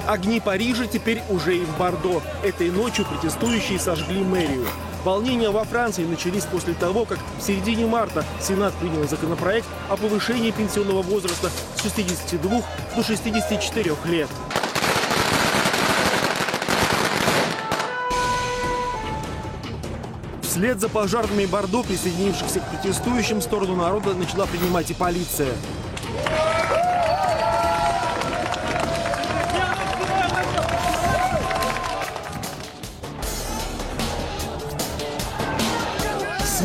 [0.08, 2.22] Огни Парижа теперь уже и в Бордо.
[2.44, 4.66] Этой ночью протестующие сожгли мэрию.
[5.06, 10.50] Волнения во Франции начались после того, как в середине марта Сенат принял законопроект о повышении
[10.50, 12.64] пенсионного возраста с 62
[12.96, 14.30] до 64 лет.
[20.42, 25.54] Вслед за пожарными Бордо, присоединившихся к протестующим, сторону народа начала принимать и полиция.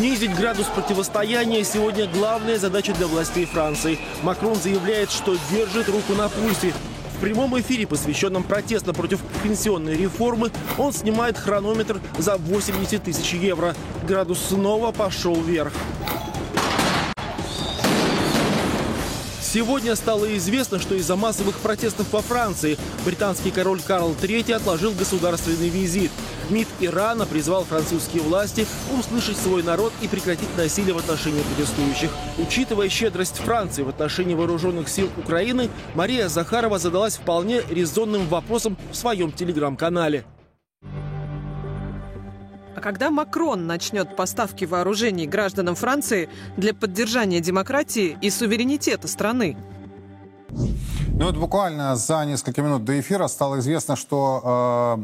[0.00, 3.98] Снизить градус противостояния сегодня главная задача для властей Франции.
[4.22, 6.72] Макрон заявляет, что держит руку на пульсе.
[7.18, 13.74] В прямом эфире, посвященном протесту против пенсионной реформы, он снимает хронометр за 80 тысяч евро.
[14.08, 15.74] Градус снова пошел вверх.
[19.52, 25.68] Сегодня стало известно, что из-за массовых протестов во Франции британский король Карл III отложил государственный
[25.68, 26.12] визит.
[26.50, 28.64] МИД Ирана призвал французские власти
[28.96, 32.10] услышать свой народ и прекратить насилие в отношении протестующих.
[32.38, 38.94] Учитывая щедрость Франции в отношении вооруженных сил Украины, Мария Захарова задалась вполне резонным вопросом в
[38.94, 40.24] своем телеграм-канале.
[42.80, 49.58] А когда Макрон начнет поставки вооружений гражданам Франции для поддержания демократии и суверенитета страны?
[50.48, 54.98] Ну вот буквально за несколько минут до эфира стало известно, что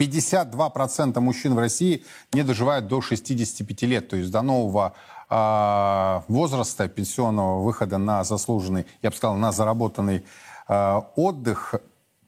[0.00, 4.92] э, 52% мужчин в России не доживают до 65 лет, то есть до нового
[5.30, 10.24] э, возраста пенсионного выхода на заслуженный, я бы сказал, на заработанный
[10.66, 11.76] э, отдых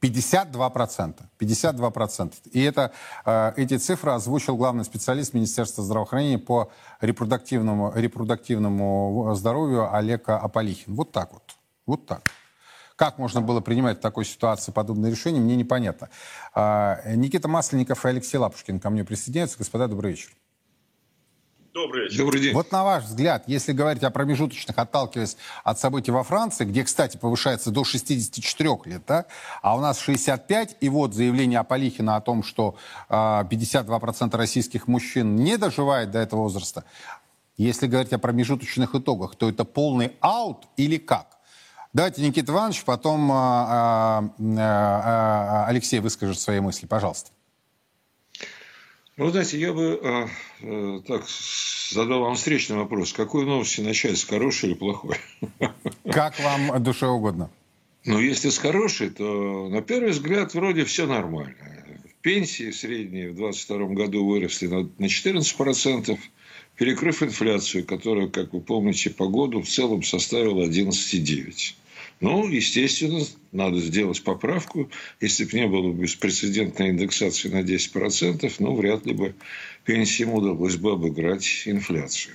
[0.04, 1.14] 52%.
[1.38, 2.32] 52%.
[2.52, 2.92] И это,
[3.24, 10.94] э, эти цифры озвучил главный специалист Министерства здравоохранения по репродуктивному, репродуктивному здоровью Олег Аполихин.
[10.94, 11.56] Вот так вот.
[11.86, 12.22] Вот так.
[12.96, 16.10] Как можно было принимать в такой ситуации подобные решения, мне непонятно.
[16.54, 19.58] Э, Никита Масленников и Алексей Лапушкин ко мне присоединяются.
[19.58, 20.30] Господа, добрый вечер.
[21.74, 22.18] Добрый вечер.
[22.18, 22.54] Добрый день.
[22.54, 27.16] Вот на ваш взгляд, если говорить о промежуточных, отталкиваясь от событий во Франции, где, кстати,
[27.16, 29.26] повышается до 64 лет, да,
[29.60, 32.76] а у нас 65, и вот заявление Аполихина о том, что
[33.08, 36.84] э, 52% российских мужчин не доживает до этого возраста,
[37.56, 41.26] если говорить о промежуточных итогах, то это полный аут или как?
[41.92, 46.86] Давайте, Никита Иванович, потом э, э, э, Алексей выскажет свои мысли.
[46.86, 47.32] Пожалуйста.
[49.16, 50.26] Ну, знаете, я бы э,
[50.62, 51.24] э, так
[51.90, 53.12] задал вам встречный вопрос.
[53.12, 55.16] Какой новости начать, с хорошей или плохой?
[56.10, 57.50] Как вам душе угодно.
[58.04, 61.54] Ну, если с хорошей, то на первый взгляд вроде все нормально.
[62.22, 66.18] Пенсии средние в 2022 году выросли на, на 14%,
[66.76, 71.74] перекрыв инфляцию, которая, как вы помните, по году в целом составила 11,9%.
[72.20, 74.90] Ну, естественно, надо сделать поправку.
[75.20, 79.34] Если бы не было беспрецедентной индексации на 10%, ну, вряд ли бы
[79.84, 82.34] пенсиям удалось бы обыграть инфляцию.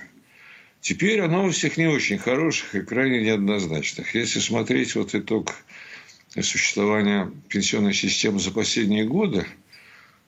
[0.80, 4.14] Теперь оно у всех не очень хороших и крайне неоднозначных.
[4.14, 5.54] Если смотреть вот итог
[6.40, 9.46] существования пенсионной системы за последние годы,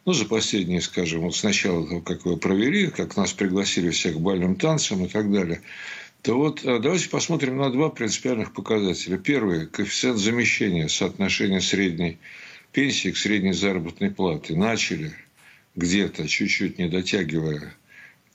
[0.05, 4.19] ну, за последние, скажем, вот сначала того, как его провели, как нас пригласили всех к
[4.19, 5.61] бальным танцам и так далее–
[6.23, 9.19] то вот а, давайте посмотрим на два принципиальных показателя.
[9.19, 12.19] Первый– коэффициент замещения, соотношение средней
[12.71, 14.55] пенсии к средней заработной плате.
[14.55, 15.13] Начали
[15.75, 17.75] где-то, чуть-чуть не дотягивая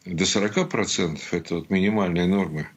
[0.06, 2.68] до 40%, это вот минимальные нормы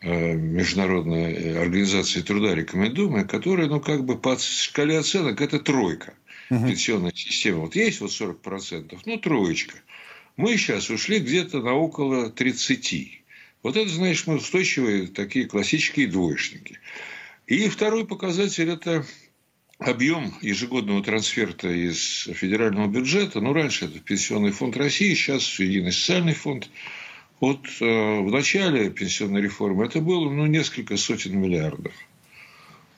[0.00, 6.14] э, Международной организации труда рекомендуемые, которые, ну, как бы по шкале оценок, это тройка
[6.50, 6.66] угу.
[6.68, 7.62] пенсионной системы.
[7.62, 9.76] Вот есть вот 40%, ну, троечка.
[10.36, 13.25] Мы сейчас ушли где-то на около 30%.
[13.62, 16.78] Вот это, знаешь, мы устойчивые такие классические двоечники.
[17.46, 19.04] И второй показатель– это
[19.78, 23.40] объем ежегодного трансферта из федерального бюджета.
[23.40, 26.70] Ну, раньше это Пенсионный фонд России, сейчас Единый социальный фонд.
[27.40, 27.84] Вот э,
[28.20, 31.92] в начале пенсионной реформы это было ну, несколько сотен миллиардов.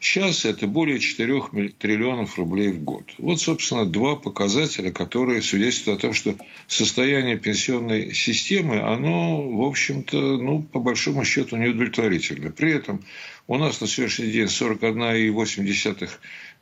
[0.00, 3.04] Сейчас это более 4 триллионов рублей в год.
[3.18, 6.36] Вот, собственно, два показателя, которые свидетельствуют о том, что
[6.68, 12.50] состояние пенсионной системы, оно, в общем-то, ну, по большому счету, неудовлетворительно.
[12.50, 13.04] При этом
[13.48, 16.10] у нас на сегодняшний день 41,8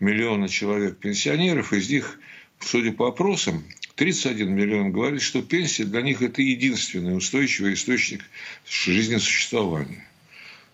[0.01, 2.19] миллиона человек пенсионеров, из них,
[2.61, 3.65] судя по опросам,
[3.97, 8.23] 31 миллион говорит, что пенсия для них это единственный устойчивый источник
[8.67, 10.07] жизнесуществования.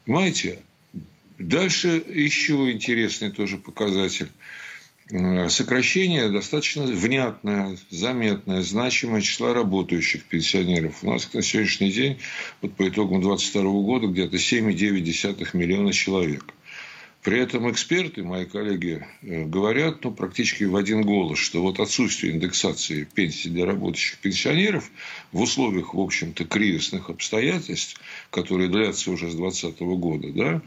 [0.05, 0.61] Понимаете?
[1.39, 4.31] Дальше еще интересный тоже показатель.
[5.11, 11.03] Э, сокращение достаточно внятное, заметное, значимое числа работающих пенсионеров.
[11.03, 12.19] У нас на сегодняшний день,
[12.61, 16.45] вот по итогам 2022 года, где-то 7,9 миллиона человек.
[17.23, 22.33] При этом эксперты, мои коллеги, э, говорят ну, практически в один голос, что вот отсутствие
[22.33, 24.91] индексации пенсий для работающих пенсионеров
[25.31, 28.01] в условиях, в общем-то, кризисных обстоятельств,
[28.31, 30.63] которые длятся уже с 2020 года, да,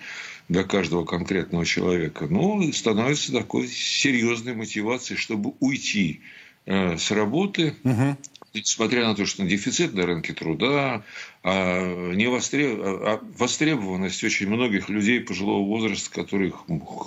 [0.47, 6.21] для каждого конкретного человека, ну, становится такой серьезной мотивацией, чтобы уйти
[6.65, 8.15] э, с работы, угу
[8.55, 11.03] несмотря на то, что дефицит на рынке труда,
[11.43, 12.79] а, не востреб...
[12.81, 16.53] а востребованность очень многих людей пожилого возраста, которые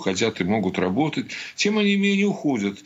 [0.03, 2.79] хотят и могут работать, тем они менее уходят.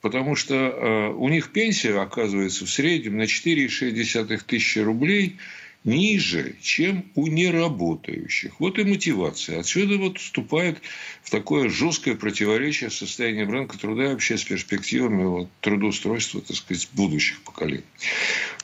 [0.00, 5.36] Потому что а, у них пенсия оказывается в среднем на 4,6 тысячи рублей–
[5.86, 8.58] ниже, чем у неработающих.
[8.58, 9.60] Вот и мотивация.
[9.60, 10.82] Отсюда вот вступает
[11.22, 16.88] в такое жесткое противоречие состоянием рынка труда и вообще с перспективами вот, трудоустройства, так сказать,
[16.92, 17.84] будущих поколений.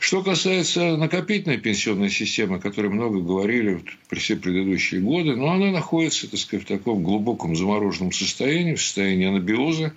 [0.01, 5.53] Что касается накопительной пенсионной системы, о которой много говорили вот, при все предыдущие годы, но
[5.53, 9.95] она находится, так сказать, в таком глубоком замороженном состоянии, в состоянии анабиоза.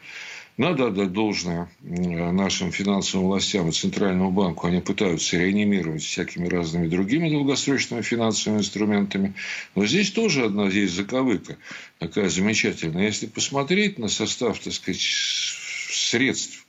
[0.58, 4.68] Надо отдать должное нашим финансовым властям и Центральному банку.
[4.68, 9.34] Они пытаются реанимировать всякими разными другими долгосрочными финансовыми инструментами.
[9.76, 11.58] Но здесь тоже одна есть заковыка
[12.00, 13.06] такая замечательная.
[13.06, 16.66] Если посмотреть на состав, так сказать, средств,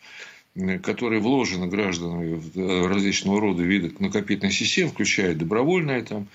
[0.83, 6.27] которые вложены гражданами в различного рода виды накопительной системы, включая добровольные там,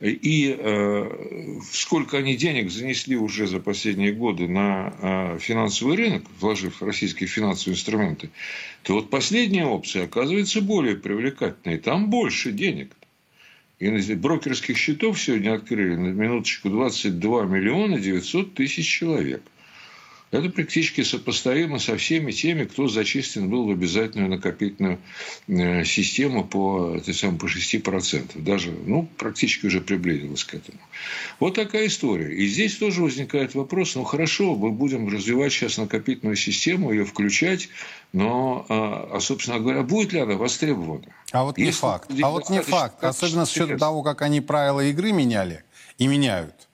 [0.00, 6.82] и э, сколько они денег занесли уже за последние годы на э, финансовый рынок, вложив
[6.82, 8.30] российские финансовые инструменты,
[8.82, 11.78] то вот последняя опция оказывается более привлекательной.
[11.78, 12.92] Там больше денег.
[13.78, 19.42] И брокерских счетов сегодня открыли на минуточку 22 миллиона 900 тысяч человек–
[20.38, 24.98] это практически сопоставимо со всеми теми, кто зачислен был в обязательную накопительную
[25.48, 28.42] э, систему по, самой, по 6%.
[28.42, 30.78] Даже, ну, практически уже приблизилась к этому.
[31.40, 32.34] Вот такая история.
[32.34, 37.68] И здесь тоже возникает вопрос, ну, хорошо, мы будем развивать сейчас накопительную систему, ее включать,
[38.12, 41.06] но, а, а собственно говоря, будет ли она востребована?
[41.32, 42.10] А вот не факт.
[42.22, 43.02] А вот не факт.
[43.02, 45.62] Особенно с учетом того, как они правила игры меняли
[45.98, 46.65] и меняют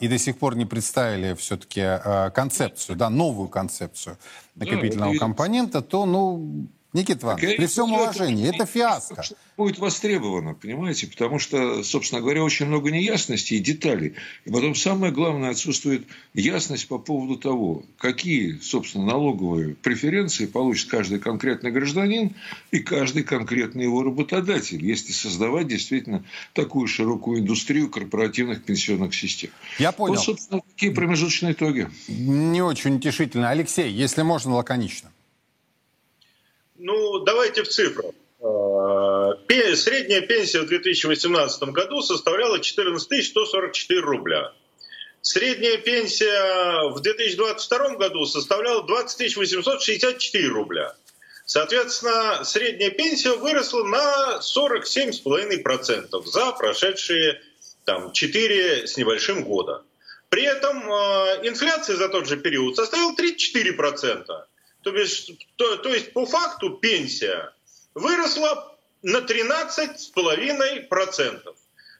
[0.00, 4.18] и до сих пор не представили все-таки а, концепцию, да, новую концепцию
[4.56, 9.24] накопительного компонента, то, ну, Никита Иванович, при всем уважении, это фиаско.
[9.56, 14.14] Будет востребовано, понимаете, потому что, собственно говоря, очень много неясностей и деталей.
[14.44, 21.18] И потом самое главное, отсутствует ясность по поводу того, какие, собственно, налоговые преференции получит каждый
[21.18, 22.36] конкретный гражданин
[22.70, 29.50] и каждый конкретный его работодатель, если создавать действительно такую широкую индустрию корпоративных пенсионных систем.
[29.80, 30.14] Я понял.
[30.14, 31.90] Вот, собственно, такие промежуточные итоги.
[32.06, 33.50] Не очень утешительно.
[33.50, 35.10] Алексей, если можно, лаконично.
[36.76, 38.12] Ну, давайте в цифрах.
[38.42, 39.30] А,
[39.74, 44.52] средняя пенсия в 2018 году составляла 14 144 рубля.
[45.22, 50.94] Средняя пенсия в 2022 году составляла 20 864 рубля.
[51.46, 57.40] Соответственно, средняя пенсия выросла на 47,5% за прошедшие
[57.84, 59.82] там, 4 с небольшим года.
[60.28, 64.24] При этом э, инфляция за тот же период составила 34%.
[64.84, 67.52] То есть, то, то есть по факту пенсия
[67.94, 71.54] выросла на 13,5%.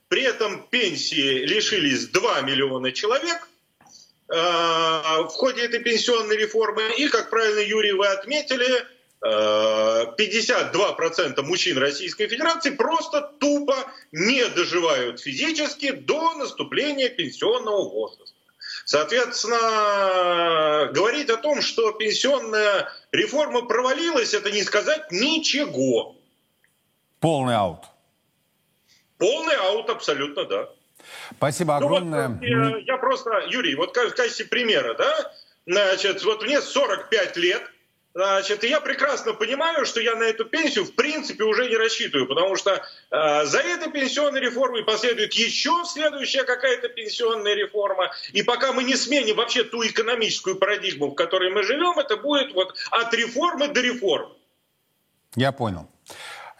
[0.09, 3.49] При этом пенсии лишились 2 миллиона человек
[4.29, 6.83] э, в ходе этой пенсионной реформы.
[6.99, 8.87] И, как правильно, Юрий, вы отметили,
[9.25, 13.75] 52% мужчин Российской Федерации просто тупо
[14.13, 18.34] не доживают физически до наступления пенсионного возраста.
[18.85, 26.17] Соответственно, говорить о том, что пенсионная реформа провалилась, это не сказать ничего.
[27.21, 27.85] Полный аут.
[29.19, 30.69] Полный аут, абсолютно, да.
[31.37, 32.29] Спасибо огромное.
[32.29, 35.33] Ну, вот, я, я просто, Юрий, вот в качестве примера, да,
[35.67, 37.63] значит, вот мне 45 лет,
[38.15, 42.55] Значит, я прекрасно понимаю, что я на эту пенсию в принципе уже не рассчитываю, потому
[42.55, 42.71] что
[43.11, 48.13] э, за этой пенсионной реформой последует еще следующая какая-то пенсионная реформа.
[48.33, 52.55] И пока мы не сменим вообще ту экономическую парадигму, в которой мы живем, это будет
[52.55, 54.37] вот от реформы до реформы.
[55.35, 55.91] Я понял.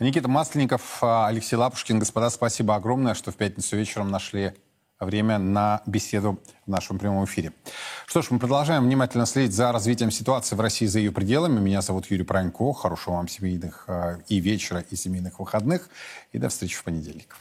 [0.01, 2.01] Никита Масленников, а, Алексей Лапушкин.
[2.01, 4.55] Господа, спасибо огромное, что в пятницу вечером нашли
[5.01, 7.53] время на беседу в нашем прямом эфире.
[8.07, 11.61] Что ж, мы продолжаем внимательно следить за развитием ситуации в России за ее пределами.
[11.61, 12.73] Меня зовут Юрий Пронько.
[12.73, 15.89] Хорошего вам семейных э, и вечера, и семейных выходных.
[16.33, 17.37] И до встречи в понедельник.